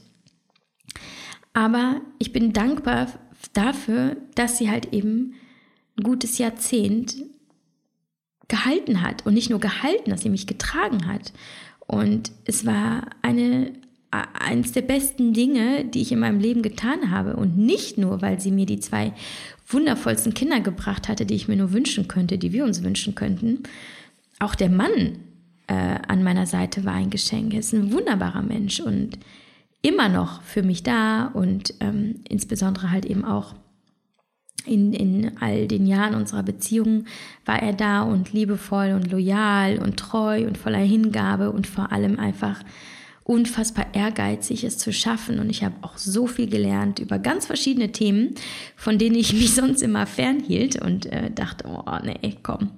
[1.56, 3.06] Aber ich bin dankbar
[3.54, 5.32] dafür, dass sie halt eben
[5.96, 7.16] ein gutes Jahrzehnt
[8.46, 9.24] gehalten hat.
[9.24, 11.32] Und nicht nur gehalten, dass sie mich getragen hat.
[11.86, 13.72] Und es war eine,
[14.10, 17.36] eines der besten Dinge, die ich in meinem Leben getan habe.
[17.36, 19.14] Und nicht nur, weil sie mir die zwei
[19.66, 23.62] wundervollsten Kinder gebracht hatte, die ich mir nur wünschen könnte, die wir uns wünschen könnten.
[24.40, 25.20] Auch der Mann
[25.68, 25.72] äh,
[26.06, 27.54] an meiner Seite war ein Geschenk.
[27.54, 29.18] Er ist ein wunderbarer Mensch und
[29.82, 33.54] immer noch für mich da und ähm, insbesondere halt eben auch
[34.66, 37.04] in, in all den Jahren unserer Beziehung
[37.44, 42.18] war er da und liebevoll und loyal und treu und voller Hingabe und vor allem
[42.18, 42.62] einfach
[43.26, 45.40] unfassbar ehrgeizig, es zu schaffen.
[45.40, 48.34] Und ich habe auch so viel gelernt über ganz verschiedene Themen,
[48.76, 52.70] von denen ich mich sonst immer fernhielt und äh, dachte, oh nee, komm.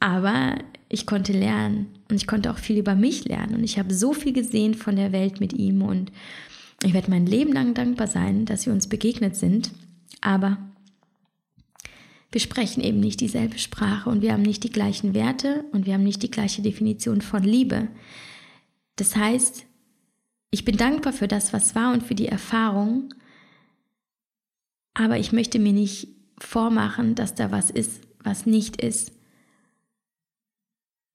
[0.00, 0.56] Aber
[0.88, 4.12] ich konnte lernen und ich konnte auch viel über mich lernen und ich habe so
[4.12, 6.12] viel gesehen von der Welt mit ihm und
[6.84, 9.72] ich werde mein Leben lang dankbar sein, dass wir uns begegnet sind,
[10.20, 10.58] aber
[12.30, 15.94] wir sprechen eben nicht dieselbe Sprache und wir haben nicht die gleichen Werte und wir
[15.94, 17.88] haben nicht die gleiche Definition von Liebe.
[18.96, 19.64] Das heißt,
[20.50, 23.14] ich bin dankbar für das, was war und für die Erfahrung,
[24.94, 26.08] aber ich möchte mir nicht
[26.38, 29.12] vormachen, dass da was ist, was nicht ist.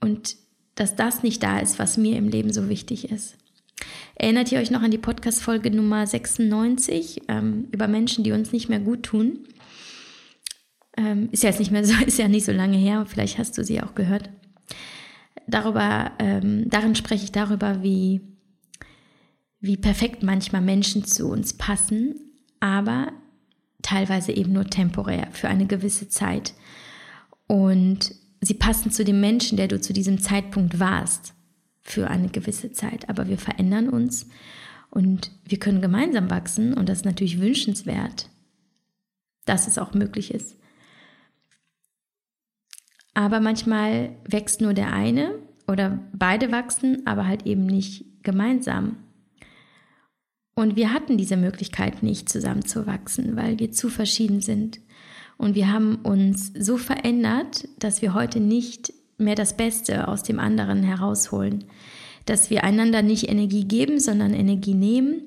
[0.02, 0.36] Und
[0.76, 3.38] dass das nicht da ist, was mir im Leben so wichtig ist.
[4.16, 8.70] Erinnert ihr euch noch an die Podcast-Folge Nummer 96 ähm, über Menschen, die uns nicht
[8.70, 9.40] mehr gut tun?
[10.98, 13.58] Ähm, ist ja jetzt nicht mehr so, ist ja nicht so lange her, vielleicht hast
[13.58, 14.30] du sie auch gehört.
[15.48, 18.22] Darüber, ähm, darin spreche ich darüber, wie,
[19.60, 22.16] wie perfekt manchmal Menschen zu uns passen,
[22.60, 23.12] aber
[23.82, 26.54] teilweise eben nur temporär für eine gewisse Zeit.
[27.48, 31.34] Und sie passen zu dem Menschen, der du zu diesem Zeitpunkt warst,
[31.82, 33.10] für eine gewisse Zeit.
[33.10, 34.28] Aber wir verändern uns
[34.90, 38.30] und wir können gemeinsam wachsen und das ist natürlich wünschenswert.
[39.46, 40.56] dass es auch möglich ist.
[43.14, 45.34] Aber manchmal wächst nur der eine
[45.68, 48.98] oder beide wachsen, aber halt eben nicht gemeinsam.
[50.54, 54.80] Und wir hatten diese Möglichkeit nicht zusammenzuwachsen, weil wir zu verschieden sind.
[55.42, 60.40] Und wir haben uns so verändert, dass wir heute nicht mehr das Beste aus dem
[60.40, 61.64] anderen herausholen.
[62.28, 65.24] Dass wir einander nicht Energie geben, sondern Energie nehmen.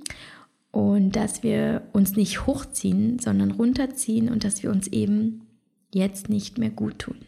[0.70, 5.48] Und dass wir uns nicht hochziehen, sondern runterziehen und dass wir uns eben
[5.92, 7.18] jetzt nicht mehr gut tun.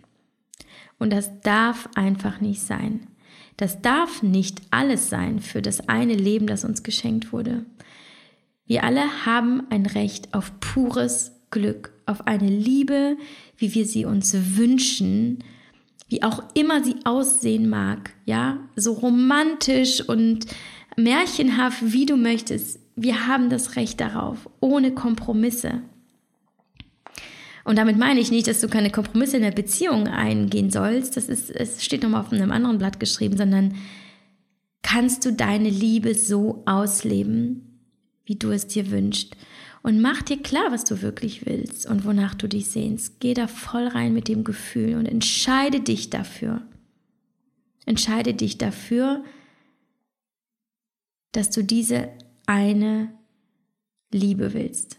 [1.01, 3.09] Und das darf einfach nicht sein.
[3.57, 7.67] Das darf nicht alles sein für das eine Leben, das uns geschenkt wurde.
[8.65, 13.17] Wir alle haben ein Recht auf pures Glück, auf eine Liebe,
[13.57, 15.45] wie wir sie uns wünschen,
[16.09, 20.47] wie auch immer sie aussehen mag, ja, so romantisch und
[20.97, 22.79] märchenhaft, wie du möchtest.
[22.95, 25.83] Wir haben das Recht darauf, ohne Kompromisse.
[27.65, 31.17] Und damit meine ich nicht, dass du keine Kompromisse in der Beziehung eingehen sollst.
[31.17, 33.75] Das ist, es steht nochmal auf einem anderen Blatt geschrieben, sondern
[34.83, 37.81] kannst du deine Liebe so ausleben,
[38.25, 39.37] wie du es dir wünschst.
[39.87, 43.21] Und mach dir klar, was du wirklich willst und wonach du dich sehnst.
[43.21, 46.61] Geh da voll rein mit dem Gefühl und entscheide dich dafür.
[47.85, 49.23] Entscheide dich dafür,
[51.31, 52.09] dass du diese
[52.47, 53.13] eine
[54.11, 54.99] Liebe willst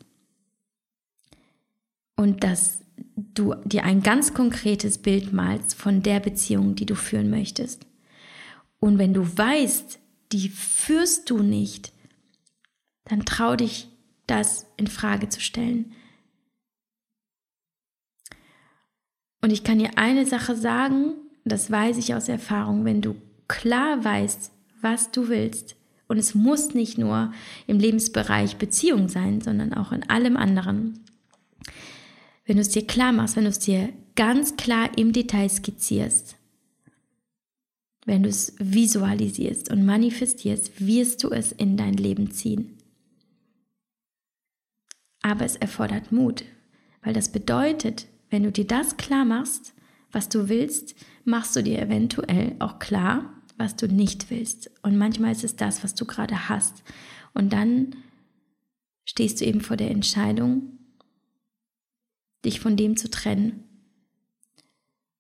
[2.15, 2.79] und dass
[3.15, 7.85] du dir ein ganz konkretes Bild malst von der Beziehung, die du führen möchtest.
[8.79, 9.99] Und wenn du weißt,
[10.31, 11.91] die führst du nicht,
[13.03, 13.89] dann trau dich,
[14.28, 15.93] das in Frage zu stellen.
[19.41, 21.13] Und ich kann dir eine Sache sagen,
[21.45, 23.15] das weiß ich aus Erfahrung, wenn du
[23.47, 24.51] klar weißt,
[24.82, 27.34] was du willst, und es muss nicht nur
[27.67, 31.03] im Lebensbereich Beziehung sein, sondern auch in allem anderen,
[32.45, 36.38] wenn du es dir klar machst, wenn du es dir ganz klar im Detail skizzierst,
[38.05, 42.76] wenn du es visualisierst und manifestierst, wirst du es in dein Leben ziehen.
[45.22, 46.45] Aber es erfordert Mut,
[47.01, 49.74] weil das bedeutet, wenn du dir das klar machst,
[50.11, 50.95] was du willst,
[51.26, 54.72] machst du dir eventuell auch klar, was du nicht willst.
[54.84, 56.84] Und manchmal ist es das, was du gerade hast.
[57.34, 57.95] Und dann
[59.05, 60.80] stehst du eben vor der Entscheidung,
[62.45, 63.63] dich von dem zu trennen,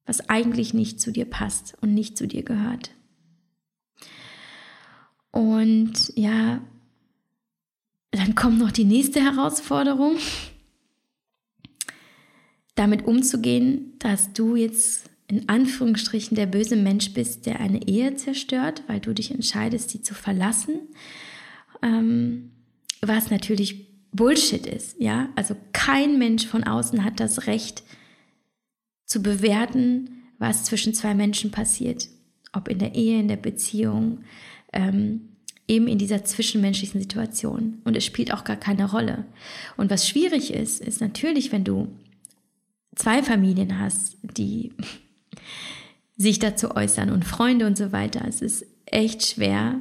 [0.05, 2.91] was eigentlich nicht zu dir passt und nicht zu dir gehört.
[5.31, 6.61] Und ja,
[8.11, 10.17] dann kommt noch die nächste Herausforderung,
[12.75, 18.83] damit umzugehen, dass du jetzt in Anführungsstrichen der böse Mensch bist, der eine Ehe zerstört,
[18.87, 20.79] weil du dich entscheidest, sie zu verlassen.
[21.81, 22.51] Ähm,
[23.01, 25.29] was natürlich Bullshit ist, ja?
[25.35, 27.83] Also kein Mensch von außen hat das Recht
[29.05, 32.07] zu bewerten, was zwischen zwei Menschen passiert.
[32.53, 34.23] Ob in der Ehe, in der Beziehung,
[34.71, 35.36] ähm,
[35.67, 37.81] eben in dieser zwischenmenschlichen Situation.
[37.83, 39.25] Und es spielt auch gar keine Rolle.
[39.75, 41.89] Und was schwierig ist, ist natürlich, wenn du
[42.95, 44.73] zwei Familien hast, die
[46.17, 48.25] sich dazu äußern und Freunde und so weiter.
[48.27, 49.79] Es ist echt schwer,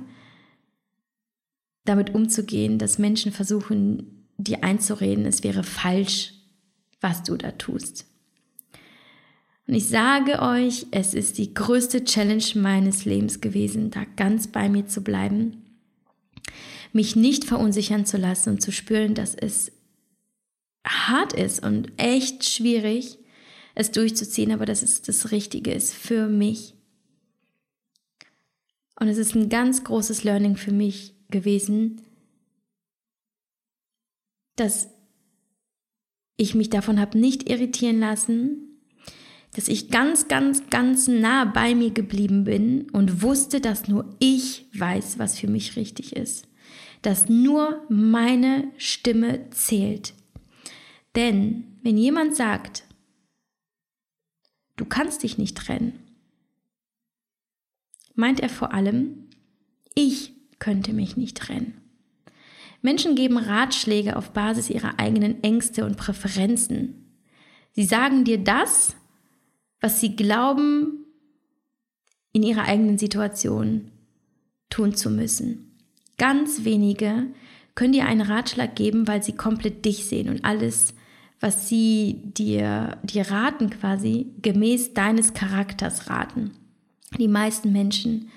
[1.84, 6.34] damit umzugehen, dass Menschen versuchen, dir einzureden, es wäre falsch,
[7.00, 8.06] was du da tust.
[9.66, 14.68] Und ich sage euch, es ist die größte Challenge meines Lebens gewesen, da ganz bei
[14.68, 15.65] mir zu bleiben,
[16.96, 19.70] mich nicht verunsichern zu lassen und zu spüren, dass es
[20.84, 23.18] hart ist und echt schwierig,
[23.74, 26.74] es durchzuziehen, aber dass es das Richtige ist für mich.
[28.98, 32.00] Und es ist ein ganz großes Learning für mich gewesen,
[34.56, 34.88] dass
[36.38, 38.80] ich mich davon habe nicht irritieren lassen,
[39.54, 44.66] dass ich ganz, ganz, ganz nah bei mir geblieben bin und wusste, dass nur ich
[44.74, 46.46] weiß, was für mich richtig ist,
[47.06, 50.12] dass nur meine Stimme zählt.
[51.14, 52.82] Denn wenn jemand sagt,
[54.74, 56.00] du kannst dich nicht trennen,
[58.16, 59.28] meint er vor allem,
[59.94, 61.80] ich könnte mich nicht trennen.
[62.82, 67.14] Menschen geben Ratschläge auf Basis ihrer eigenen Ängste und Präferenzen.
[67.70, 68.96] Sie sagen dir das,
[69.80, 71.06] was sie glauben,
[72.32, 73.92] in ihrer eigenen Situation
[74.70, 75.65] tun zu müssen.
[76.18, 77.26] Ganz wenige
[77.74, 80.94] können dir einen Ratschlag geben, weil sie komplett dich sehen und alles,
[81.40, 86.52] was sie dir, dir raten, quasi gemäß deines Charakters raten.
[87.18, 88.30] Die meisten Menschen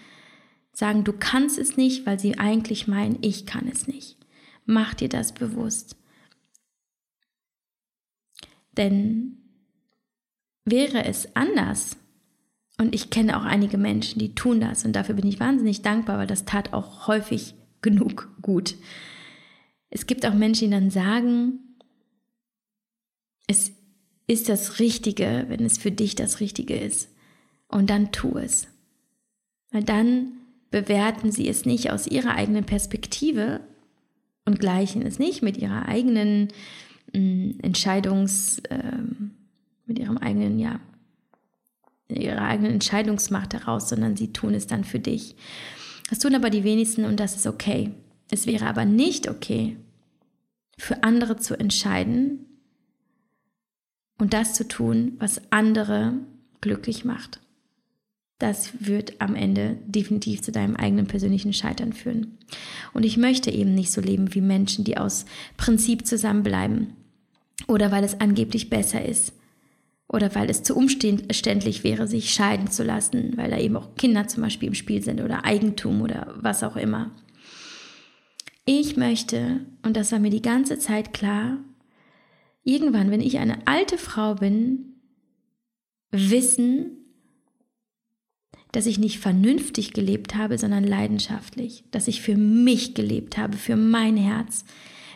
[0.73, 4.17] sagen, du kannst es nicht, weil sie eigentlich meinen, ich kann es nicht.
[4.65, 5.95] Mach dir das bewusst.
[8.77, 9.37] Denn
[10.65, 11.97] wäre es anders,
[12.79, 16.17] und ich kenne auch einige Menschen, die tun das und dafür bin ich wahnsinnig dankbar,
[16.17, 18.75] weil das tat auch häufig genug gut.
[19.89, 21.59] Es gibt auch Menschen, die dann sagen,
[23.47, 23.71] es
[24.27, 27.09] ist das Richtige, wenn es für dich das Richtige ist.
[27.67, 28.67] Und dann tu es.
[29.71, 30.33] Weil dann
[30.71, 33.61] bewerten sie es nicht aus ihrer eigenen Perspektive
[34.45, 36.49] und gleichen es nicht mit ihrer eigenen
[37.13, 39.03] äh, Entscheidungs, äh,
[39.85, 40.79] mit ihrem eigenen, ja,
[42.07, 45.35] ihrer eigenen Entscheidungsmacht heraus, sondern sie tun es dann für dich.
[46.09, 47.91] Das tun aber die wenigsten und das ist okay.
[48.31, 49.77] Es wäre aber nicht okay,
[50.77, 52.45] für andere zu entscheiden
[54.17, 56.13] und das zu tun, was andere
[56.61, 57.39] glücklich macht.
[58.39, 62.37] Das wird am Ende definitiv zu deinem eigenen persönlichen Scheitern führen.
[62.93, 65.25] Und ich möchte eben nicht so leben wie Menschen, die aus
[65.57, 66.93] Prinzip zusammenbleiben
[67.67, 69.33] oder weil es angeblich besser ist
[70.11, 74.27] oder weil es zu umständlich wäre, sich scheiden zu lassen, weil da eben auch Kinder
[74.27, 77.11] zum Beispiel im Spiel sind oder Eigentum oder was auch immer.
[78.65, 81.57] Ich möchte, und das war mir die ganze Zeit klar,
[82.63, 84.95] irgendwann, wenn ich eine alte Frau bin,
[86.11, 86.97] wissen,
[88.71, 93.75] dass ich nicht vernünftig gelebt habe, sondern leidenschaftlich, dass ich für mich gelebt habe, für
[93.75, 94.65] mein Herz,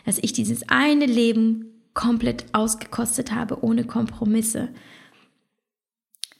[0.04, 4.68] dass ich dieses eine Leben komplett ausgekostet habe, ohne Kompromisse,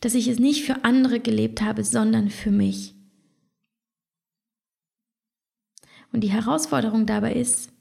[0.01, 2.95] dass ich es nicht für andere gelebt habe, sondern für mich.
[6.13, 7.73] Und die Herausforderung dabei ist,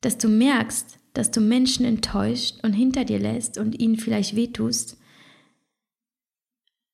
[0.00, 4.98] dass du merkst, dass du Menschen enttäuscht und hinter dir lässt und ihnen vielleicht wehtust,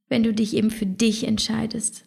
[0.09, 2.05] wenn du dich eben für dich entscheidest.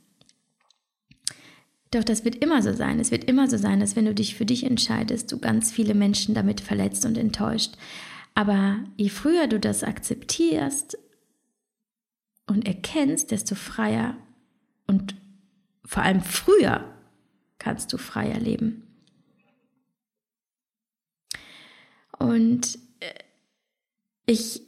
[1.92, 3.00] Doch das wird immer so sein.
[3.00, 5.94] Es wird immer so sein, dass wenn du dich für dich entscheidest, du ganz viele
[5.94, 7.76] Menschen damit verletzt und enttäuscht.
[8.36, 10.98] Aber je früher du das akzeptierst
[12.46, 14.18] und erkennst, desto freier
[14.86, 15.16] und
[15.86, 16.94] vor allem früher
[17.58, 18.84] kannst du freier leben.
[22.20, 23.14] Und äh,
[24.26, 24.67] ich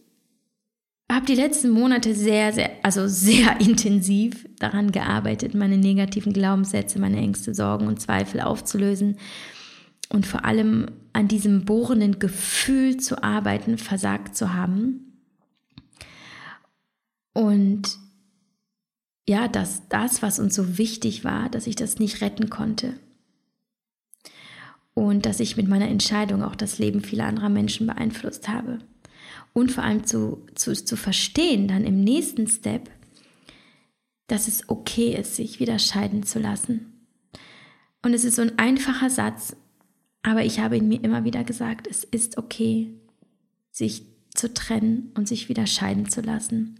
[1.11, 7.17] habe die letzten Monate sehr, sehr, also sehr intensiv daran gearbeitet, meine negativen Glaubenssätze, meine
[7.17, 9.17] Ängste, Sorgen und Zweifel aufzulösen
[10.09, 15.21] und vor allem an diesem bohrenden Gefühl zu arbeiten, versagt zu haben.
[17.33, 17.97] Und
[19.27, 22.93] ja, dass das, was uns so wichtig war, dass ich das nicht retten konnte.
[24.93, 28.79] Und dass ich mit meiner Entscheidung auch das Leben vieler anderer Menschen beeinflusst habe
[29.53, 32.89] und vor allem zu, zu, zu verstehen, dann im nächsten Step,
[34.27, 36.93] dass es okay ist, sich wieder scheiden zu lassen.
[38.01, 39.55] Und es ist so ein einfacher Satz,
[40.23, 42.93] aber ich habe ihn mir immer wieder gesagt, es ist okay,
[43.71, 46.79] sich zu trennen und sich wieder scheiden zu lassen.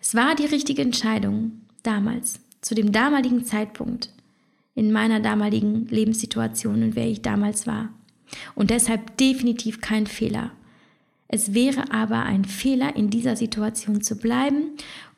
[0.00, 4.12] Es war die richtige Entscheidung damals, zu dem damaligen Zeitpunkt,
[4.74, 7.90] in meiner damaligen Lebenssituation und wer ich damals war.
[8.54, 10.52] Und deshalb definitiv kein Fehler.
[11.28, 14.72] Es wäre aber ein Fehler, in dieser Situation zu bleiben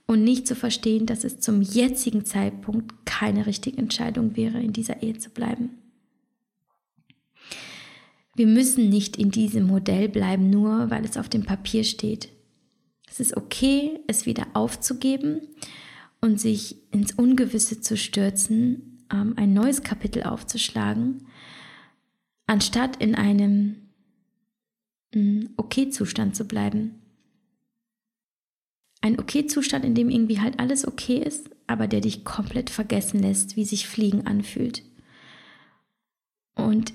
[0.06, 5.04] und nicht zu verstehen, dass es zum jetzigen Zeitpunkt keine richtige Entscheidung wäre, in dieser
[5.04, 5.70] Ehe zu bleiben.
[8.34, 12.28] Wir müssen nicht in diesem Modell bleiben, nur weil es auf dem Papier steht.
[13.08, 15.42] Es ist okay, es wieder aufzugeben
[16.20, 21.26] und sich ins Ungewisse zu stürzen, ähm, ein neues Kapitel aufzuschlagen,
[22.46, 23.89] anstatt in einem
[25.12, 27.00] Okay-Zustand zu bleiben.
[29.00, 33.56] Ein Okay-Zustand, in dem irgendwie halt alles okay ist, aber der dich komplett vergessen lässt,
[33.56, 34.82] wie sich Fliegen anfühlt.
[36.54, 36.92] Und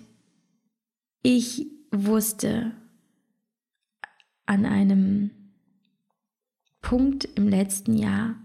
[1.24, 2.72] ich wusste
[4.46, 5.32] an einem
[6.82, 8.36] Punkt im letzten Jahr,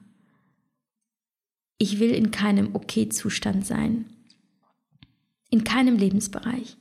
[1.76, 4.06] ich will in keinem Okay-Zustand sein.
[5.50, 6.76] In keinem Lebensbereich.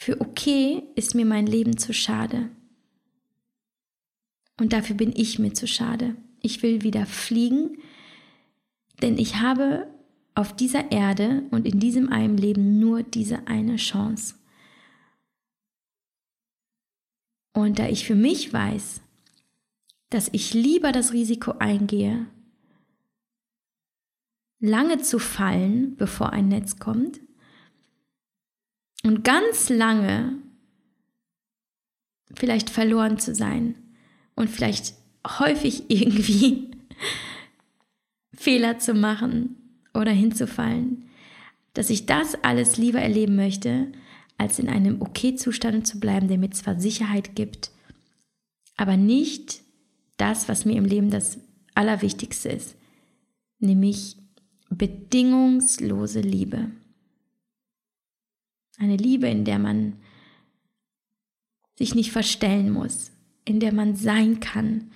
[0.00, 2.50] Für okay ist mir mein Leben zu schade.
[4.60, 6.14] Und dafür bin ich mir zu schade.
[6.40, 7.78] Ich will wieder fliegen,
[9.02, 9.88] denn ich habe
[10.36, 14.36] auf dieser Erde und in diesem einen Leben nur diese eine Chance.
[17.52, 19.00] Und da ich für mich weiß,
[20.10, 22.26] dass ich lieber das Risiko eingehe,
[24.60, 27.18] lange zu fallen, bevor ein Netz kommt,
[29.04, 30.34] und ganz lange
[32.34, 33.74] vielleicht verloren zu sein
[34.34, 34.94] und vielleicht
[35.26, 36.70] häufig irgendwie
[38.34, 39.56] Fehler zu machen
[39.94, 41.08] oder hinzufallen,
[41.74, 43.92] dass ich das alles lieber erleben möchte,
[44.36, 47.72] als in einem Okay-Zustand zu bleiben, der mir zwar Sicherheit gibt,
[48.76, 49.62] aber nicht
[50.16, 51.38] das, was mir im Leben das
[51.74, 52.76] Allerwichtigste ist,
[53.58, 54.16] nämlich
[54.70, 56.70] bedingungslose Liebe.
[58.78, 59.96] Eine Liebe, in der man
[61.76, 63.10] sich nicht verstellen muss,
[63.44, 64.90] in der man sein kann,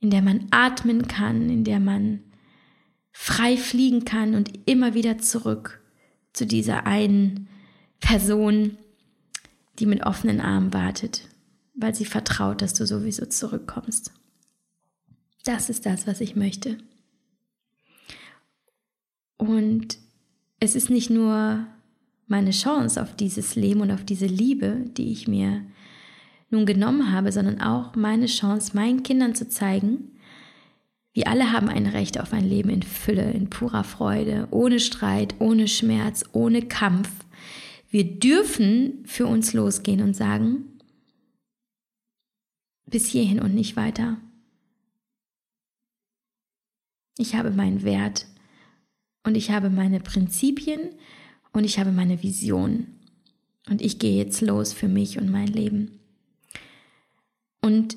[0.00, 2.20] in der man atmen kann, in der man
[3.12, 5.80] frei fliegen kann und immer wieder zurück
[6.32, 7.48] zu dieser einen
[8.00, 8.78] Person,
[9.78, 11.28] die mit offenen Armen wartet,
[11.74, 14.12] weil sie vertraut, dass du sowieso zurückkommst.
[15.44, 16.78] Das ist das, was ich möchte.
[19.36, 19.98] Und
[20.60, 21.66] es ist nicht nur
[22.32, 25.64] meine Chance auf dieses Leben und auf diese Liebe, die ich mir
[26.48, 30.12] nun genommen habe, sondern auch meine Chance, meinen Kindern zu zeigen,
[31.12, 35.34] wir alle haben ein Recht auf ein Leben in Fülle, in purer Freude, ohne Streit,
[35.40, 37.10] ohne Schmerz, ohne Kampf.
[37.90, 40.78] Wir dürfen für uns losgehen und sagen,
[42.86, 44.16] bis hierhin und nicht weiter.
[47.18, 48.26] Ich habe meinen Wert
[49.22, 50.94] und ich habe meine Prinzipien
[51.52, 52.86] und ich habe meine Vision.
[53.68, 56.00] Und ich gehe jetzt los für mich und mein Leben.
[57.60, 57.96] Und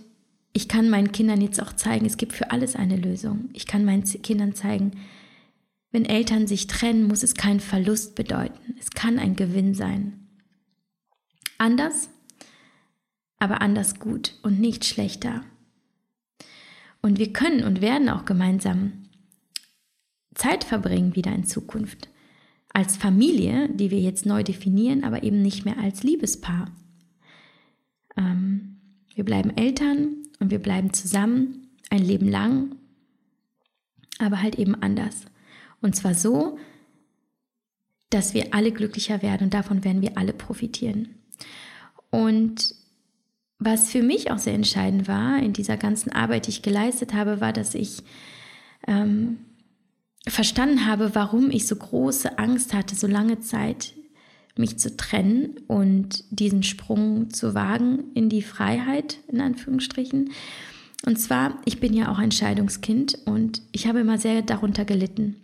[0.53, 3.49] ich kann meinen Kindern jetzt auch zeigen, es gibt für alles eine Lösung.
[3.53, 4.91] Ich kann meinen Kindern zeigen,
[5.91, 8.75] wenn Eltern sich trennen, muss es keinen Verlust bedeuten.
[8.79, 10.27] Es kann ein Gewinn sein.
[11.57, 12.09] Anders,
[13.37, 15.43] aber anders gut und nicht schlechter.
[17.01, 19.09] Und wir können und werden auch gemeinsam
[20.33, 22.09] Zeit verbringen wieder in Zukunft.
[22.75, 26.69] Als Familie, die wir jetzt neu definieren, aber eben nicht mehr als Liebespaar.
[28.17, 28.81] Ähm,
[29.13, 30.09] wir bleiben Eltern
[30.41, 32.75] und wir bleiben zusammen ein Leben lang,
[34.19, 35.21] aber halt eben anders.
[35.81, 36.59] Und zwar so,
[38.09, 41.15] dass wir alle glücklicher werden und davon werden wir alle profitieren.
[42.09, 42.75] Und
[43.57, 47.39] was für mich auch sehr entscheidend war in dieser ganzen Arbeit, die ich geleistet habe,
[47.39, 48.03] war, dass ich
[48.85, 49.37] ähm,
[50.27, 53.93] verstanden habe, warum ich so große Angst hatte, so lange Zeit
[54.57, 60.31] mich zu trennen und diesen Sprung zu wagen in die Freiheit, in Anführungsstrichen.
[61.05, 65.35] Und zwar, ich bin ja auch ein Scheidungskind und ich habe immer sehr darunter gelitten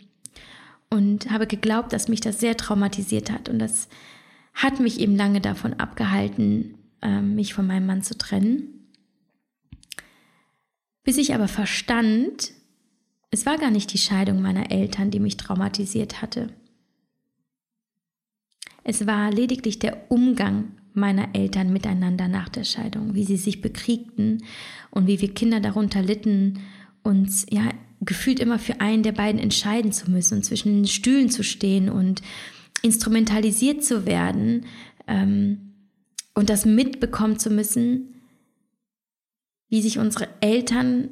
[0.90, 3.48] und habe geglaubt, dass mich das sehr traumatisiert hat.
[3.48, 3.88] Und das
[4.54, 8.88] hat mich eben lange davon abgehalten, ähm, mich von meinem Mann zu trennen.
[11.04, 12.52] Bis ich aber verstand,
[13.32, 16.50] es war gar nicht die Scheidung meiner Eltern, die mich traumatisiert hatte.
[18.84, 24.44] Es war lediglich der Umgang meiner Eltern miteinander nach der Scheidung, wie sie sich bekriegten
[24.90, 26.60] und wie wir Kinder darunter litten,
[27.02, 27.70] uns ja
[28.02, 31.88] gefühlt immer für einen der beiden entscheiden zu müssen und zwischen den Stühlen zu stehen
[31.88, 32.20] und
[32.82, 34.66] instrumentalisiert zu werden
[35.06, 35.72] ähm,
[36.34, 38.20] und das mitbekommen zu müssen,
[39.70, 41.08] wie sich unsere Eltern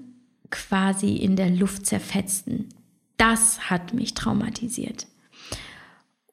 [0.51, 2.68] quasi in der Luft zerfetzten.
[3.16, 5.07] Das hat mich traumatisiert.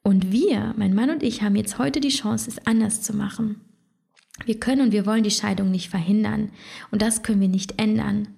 [0.04, 3.62] Und wir, mein Mann und ich, haben jetzt heute die Chance, es anders zu machen.
[4.46, 6.52] Wir können und wir wollen die Scheidung nicht verhindern.
[6.92, 8.30] Und das können wir nicht ändern.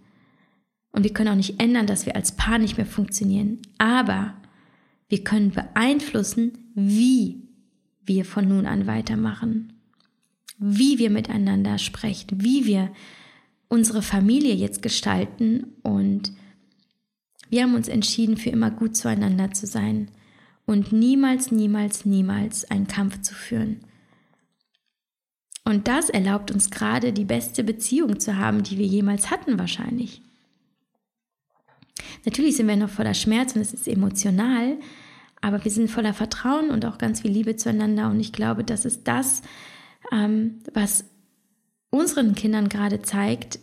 [0.92, 3.60] Und wir können auch nicht ändern, dass wir als Paar nicht mehr funktionieren.
[3.78, 4.34] Aber
[5.10, 7.44] wir können beeinflussen, wie
[8.04, 9.74] wir von nun an weitermachen.
[10.58, 12.92] Wie wir miteinander sprechen, wie wir
[13.70, 15.76] unsere Familie jetzt gestalten.
[15.84, 16.34] Und
[17.50, 20.10] wir haben uns entschieden, für immer gut zueinander zu sein
[20.66, 23.80] und niemals, niemals, niemals einen Kampf zu führen.
[25.64, 30.22] Und das erlaubt uns gerade die beste Beziehung zu haben, die wir jemals hatten wahrscheinlich.
[32.26, 34.78] Natürlich sind wir noch voller Schmerz und es ist emotional,
[35.42, 38.10] aber wir sind voller Vertrauen und auch ganz viel Liebe zueinander.
[38.10, 39.42] Und ich glaube, das ist das,
[40.12, 41.06] ähm, was
[41.90, 43.60] unseren Kindern gerade zeigt,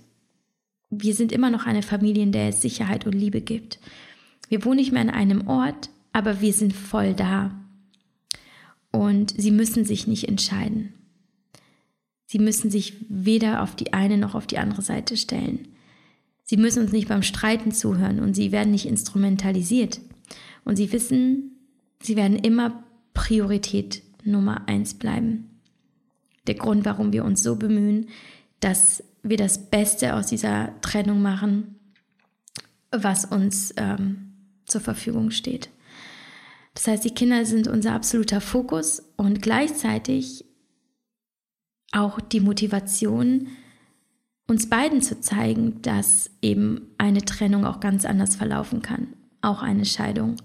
[0.91, 3.79] wir sind immer noch eine Familie, in der es Sicherheit und Liebe gibt.
[4.49, 7.51] Wir wohnen nicht mehr an einem Ort, aber wir sind voll da.
[8.93, 10.95] Und sie müssen sich nicht entscheiden.
[12.27, 15.69] Sie müssen sich weder auf die eine noch auf die andere Seite stellen.
[16.45, 20.01] Sie müssen uns nicht beim Streiten zuhören und sie werden nicht instrumentalisiert.
[20.65, 21.59] Und sie wissen,
[22.01, 25.56] sie werden immer Priorität Nummer eins bleiben.
[26.47, 28.09] Der Grund, warum wir uns so bemühen,
[28.61, 31.77] dass wir das Beste aus dieser Trennung machen,
[32.91, 34.33] was uns ähm,
[34.65, 35.71] zur Verfügung steht.
[36.75, 40.45] Das heißt, die Kinder sind unser absoluter Fokus und gleichzeitig
[41.93, 43.49] auch die Motivation,
[44.47, 49.09] uns beiden zu zeigen, dass eben eine Trennung auch ganz anders verlaufen kann,
[49.41, 50.37] auch eine Scheidung.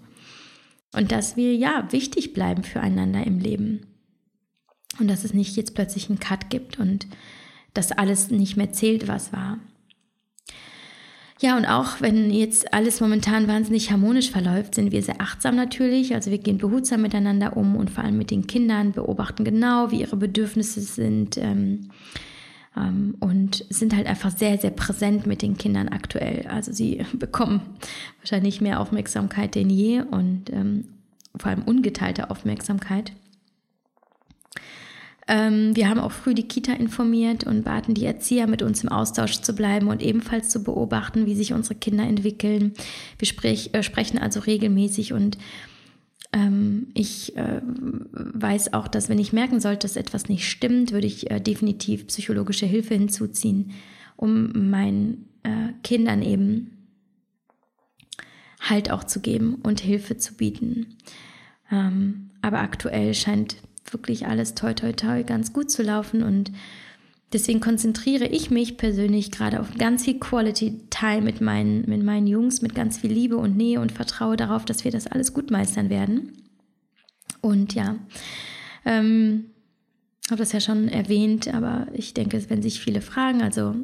[0.93, 3.85] Und dass wir ja wichtig bleiben füreinander im Leben.
[4.99, 7.07] Und dass es nicht jetzt plötzlich einen Cut gibt und
[7.73, 9.59] dass alles nicht mehr zählt, was war.
[11.41, 16.13] Ja, und auch wenn jetzt alles momentan wahnsinnig harmonisch verläuft, sind wir sehr achtsam natürlich.
[16.13, 20.01] Also wir gehen behutsam miteinander um und vor allem mit den Kindern, beobachten genau, wie
[20.01, 21.89] ihre Bedürfnisse sind ähm,
[22.77, 26.45] ähm, und sind halt einfach sehr, sehr präsent mit den Kindern aktuell.
[26.47, 27.61] Also sie bekommen
[28.19, 30.85] wahrscheinlich mehr Aufmerksamkeit denn je und ähm,
[31.35, 33.13] vor allem ungeteilte Aufmerksamkeit.
[35.27, 38.89] Ähm, wir haben auch früh die Kita informiert und baten die Erzieher, mit uns im
[38.89, 42.73] Austausch zu bleiben und ebenfalls zu beobachten, wie sich unsere Kinder entwickeln.
[43.17, 45.37] Wir sprech, äh, sprechen also regelmäßig und
[46.33, 51.07] ähm, ich äh, weiß auch, dass wenn ich merken sollte, dass etwas nicht stimmt, würde
[51.07, 53.71] ich äh, definitiv psychologische Hilfe hinzuziehen,
[54.15, 56.77] um meinen äh, Kindern eben
[58.61, 60.97] Halt auch zu geben und Hilfe zu bieten.
[61.71, 63.57] Ähm, aber aktuell scheint
[63.91, 66.51] wirklich alles toi toi toi ganz gut zu laufen und
[67.33, 72.27] deswegen konzentriere ich mich persönlich gerade auf ganz viel Quality Time mit meinen, mit meinen
[72.27, 75.51] Jungs, mit ganz viel Liebe und Nähe und vertraue darauf, dass wir das alles gut
[75.51, 76.33] meistern werden.
[77.41, 77.95] Und ja,
[78.85, 79.45] ähm,
[80.29, 83.41] habe das ja schon erwähnt, aber ich denke, es werden sich viele fragen.
[83.41, 83.75] Also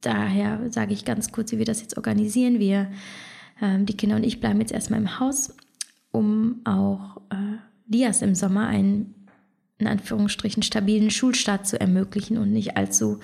[0.00, 2.58] daher sage ich ganz kurz, wie wir das jetzt organisieren.
[2.58, 2.90] Wir,
[3.60, 5.54] ähm, die Kinder und ich bleiben jetzt erstmal im Haus,
[6.12, 9.13] um auch äh, Dias im Sommer einen
[9.84, 13.20] in Anführungsstrichen stabilen Schulstart zu ermöglichen und nicht allzu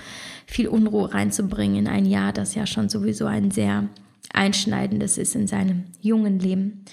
[0.46, 3.88] viel Unruhe reinzubringen in ein Jahr, das ja schon sowieso ein sehr
[4.32, 6.84] einschneidendes ist in seinem jungen Leben.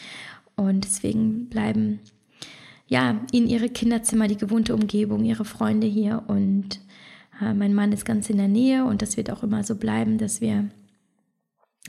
[0.56, 2.00] Und deswegen bleiben
[2.88, 6.80] ja in ihre Kinderzimmer die gewohnte Umgebung, ihre Freunde hier und
[7.42, 10.18] äh, mein Mann ist ganz in der Nähe und das wird auch immer so bleiben,
[10.18, 10.70] dass wir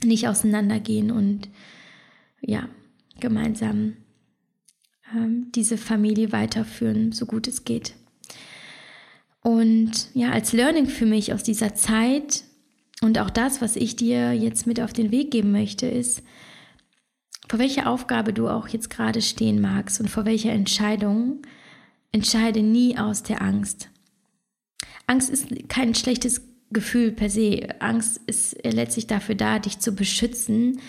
[0.03, 1.49] nicht auseinandergehen und
[2.41, 2.67] ja
[3.19, 3.93] gemeinsam
[5.55, 7.93] diese Familie weiterführen, so gut es geht.
[9.41, 12.43] Und ja, als Learning für mich aus dieser Zeit
[13.01, 16.21] und auch das, was ich dir jetzt mit auf den Weg geben möchte, ist,
[17.47, 21.41] vor welcher Aufgabe du auch jetzt gerade stehen magst und vor welcher Entscheidung,
[22.11, 23.89] entscheide nie aus der Angst.
[25.07, 26.41] Angst ist kein schlechtes
[26.71, 27.67] Gefühl per se.
[27.79, 30.79] Angst ist letztlich dafür da, dich zu beschützen, ähm,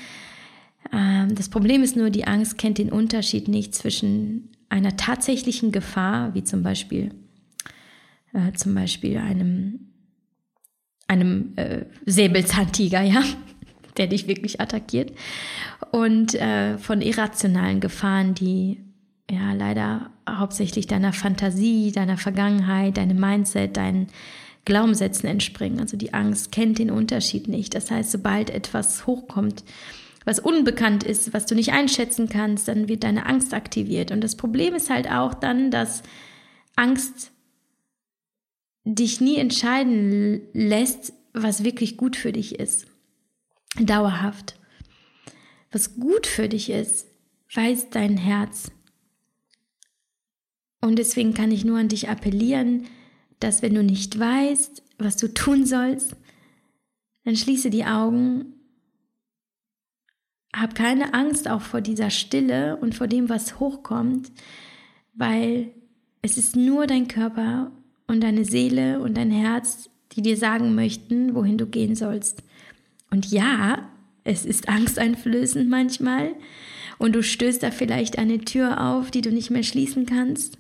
[0.91, 6.45] das Problem ist nur, die Angst kennt den Unterschied nicht zwischen einer tatsächlichen Gefahr, wie
[6.45, 7.11] zum Beispiel,
[8.33, 9.91] äh, zum Beispiel einem,
[11.07, 13.23] einem äh, Säbelzahntiger, ja,
[13.97, 15.13] der dich wirklich attackiert,
[15.91, 18.81] und äh, von irrationalen Gefahren, die
[19.31, 24.07] ja leider hauptsächlich deiner Fantasie, deiner Vergangenheit, deinem Mindset, deinen
[24.65, 25.81] Glaubenssätzen entspringen.
[25.81, 27.75] Also die Angst kennt den Unterschied nicht.
[27.75, 29.65] Das heißt, sobald etwas hochkommt,
[30.25, 34.11] was unbekannt ist, was du nicht einschätzen kannst, dann wird deine Angst aktiviert.
[34.11, 36.03] Und das Problem ist halt auch dann, dass
[36.77, 37.33] Angst
[38.85, 42.87] dich nie entscheiden lässt, was wirklich gut für dich ist.
[43.79, 44.57] Dauerhaft.
[45.71, 47.07] Was gut für dich ist,
[47.55, 48.73] weiß dein Herz.
[50.81, 52.87] Und deswegen kann ich nur an dich appellieren,
[53.39, 56.17] dass wenn du nicht weißt, was du tun sollst,
[57.25, 58.55] dann schließe die Augen
[60.55, 64.31] hab keine Angst auch vor dieser Stille und vor dem, was hochkommt,
[65.15, 65.71] weil
[66.23, 67.71] es ist nur dein Körper
[68.07, 72.43] und deine Seele und dein Herz, die dir sagen möchten, wohin du gehen sollst.
[73.11, 73.89] Und ja,
[74.25, 76.35] es ist angsteinflößend manchmal
[76.99, 80.59] und du stößt da vielleicht eine Tür auf, die du nicht mehr schließen kannst.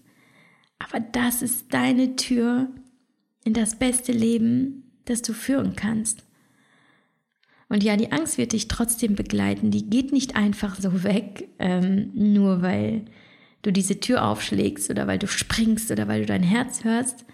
[0.79, 2.69] Aber das ist deine Tür
[3.45, 6.25] in das beste Leben, das du führen kannst.
[7.70, 9.70] Und ja, die Angst wird dich trotzdem begleiten.
[9.70, 13.05] Die geht nicht einfach so weg, ähm, nur weil
[13.62, 17.24] du diese Tür aufschlägst oder weil du springst oder weil du dein Herz hörst.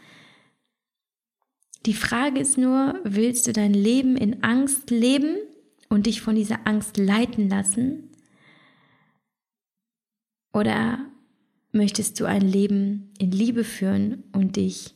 [1.87, 5.37] Die Frage ist nur, willst du dein Leben in Angst leben
[5.89, 8.11] und dich von dieser Angst leiten lassen?
[10.53, 10.99] Oder
[11.73, 14.95] möchtest du ein Leben in Liebe führen und dich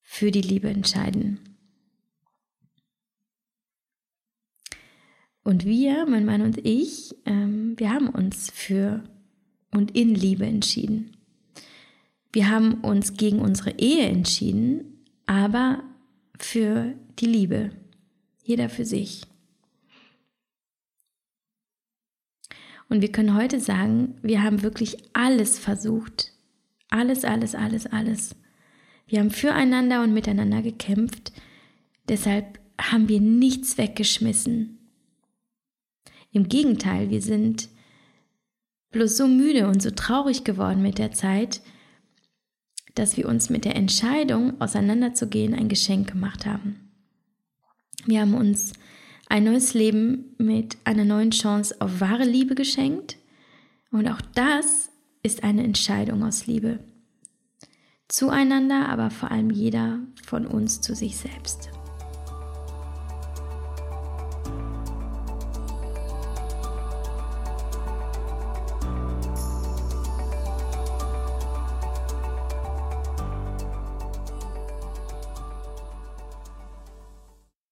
[0.00, 1.51] für die Liebe entscheiden?
[5.44, 9.02] Und wir, mein Mann und ich, ähm, wir haben uns für
[9.72, 11.16] und in Liebe entschieden.
[12.32, 15.82] Wir haben uns gegen unsere Ehe entschieden, aber
[16.38, 17.70] für die Liebe.
[18.44, 19.22] Jeder für sich.
[22.88, 26.32] Und wir können heute sagen, wir haben wirklich alles versucht.
[26.88, 28.36] Alles, alles, alles, alles.
[29.06, 31.32] Wir haben füreinander und miteinander gekämpft.
[32.08, 34.78] Deshalb haben wir nichts weggeschmissen.
[36.32, 37.68] Im Gegenteil, wir sind
[38.90, 41.60] bloß so müde und so traurig geworden mit der Zeit,
[42.94, 46.90] dass wir uns mit der Entscheidung, auseinanderzugehen, ein Geschenk gemacht haben.
[48.06, 48.72] Wir haben uns
[49.28, 53.16] ein neues Leben mit einer neuen Chance auf wahre Liebe geschenkt.
[53.90, 54.90] Und auch das
[55.22, 56.80] ist eine Entscheidung aus Liebe.
[58.08, 61.70] Zueinander, aber vor allem jeder von uns zu sich selbst.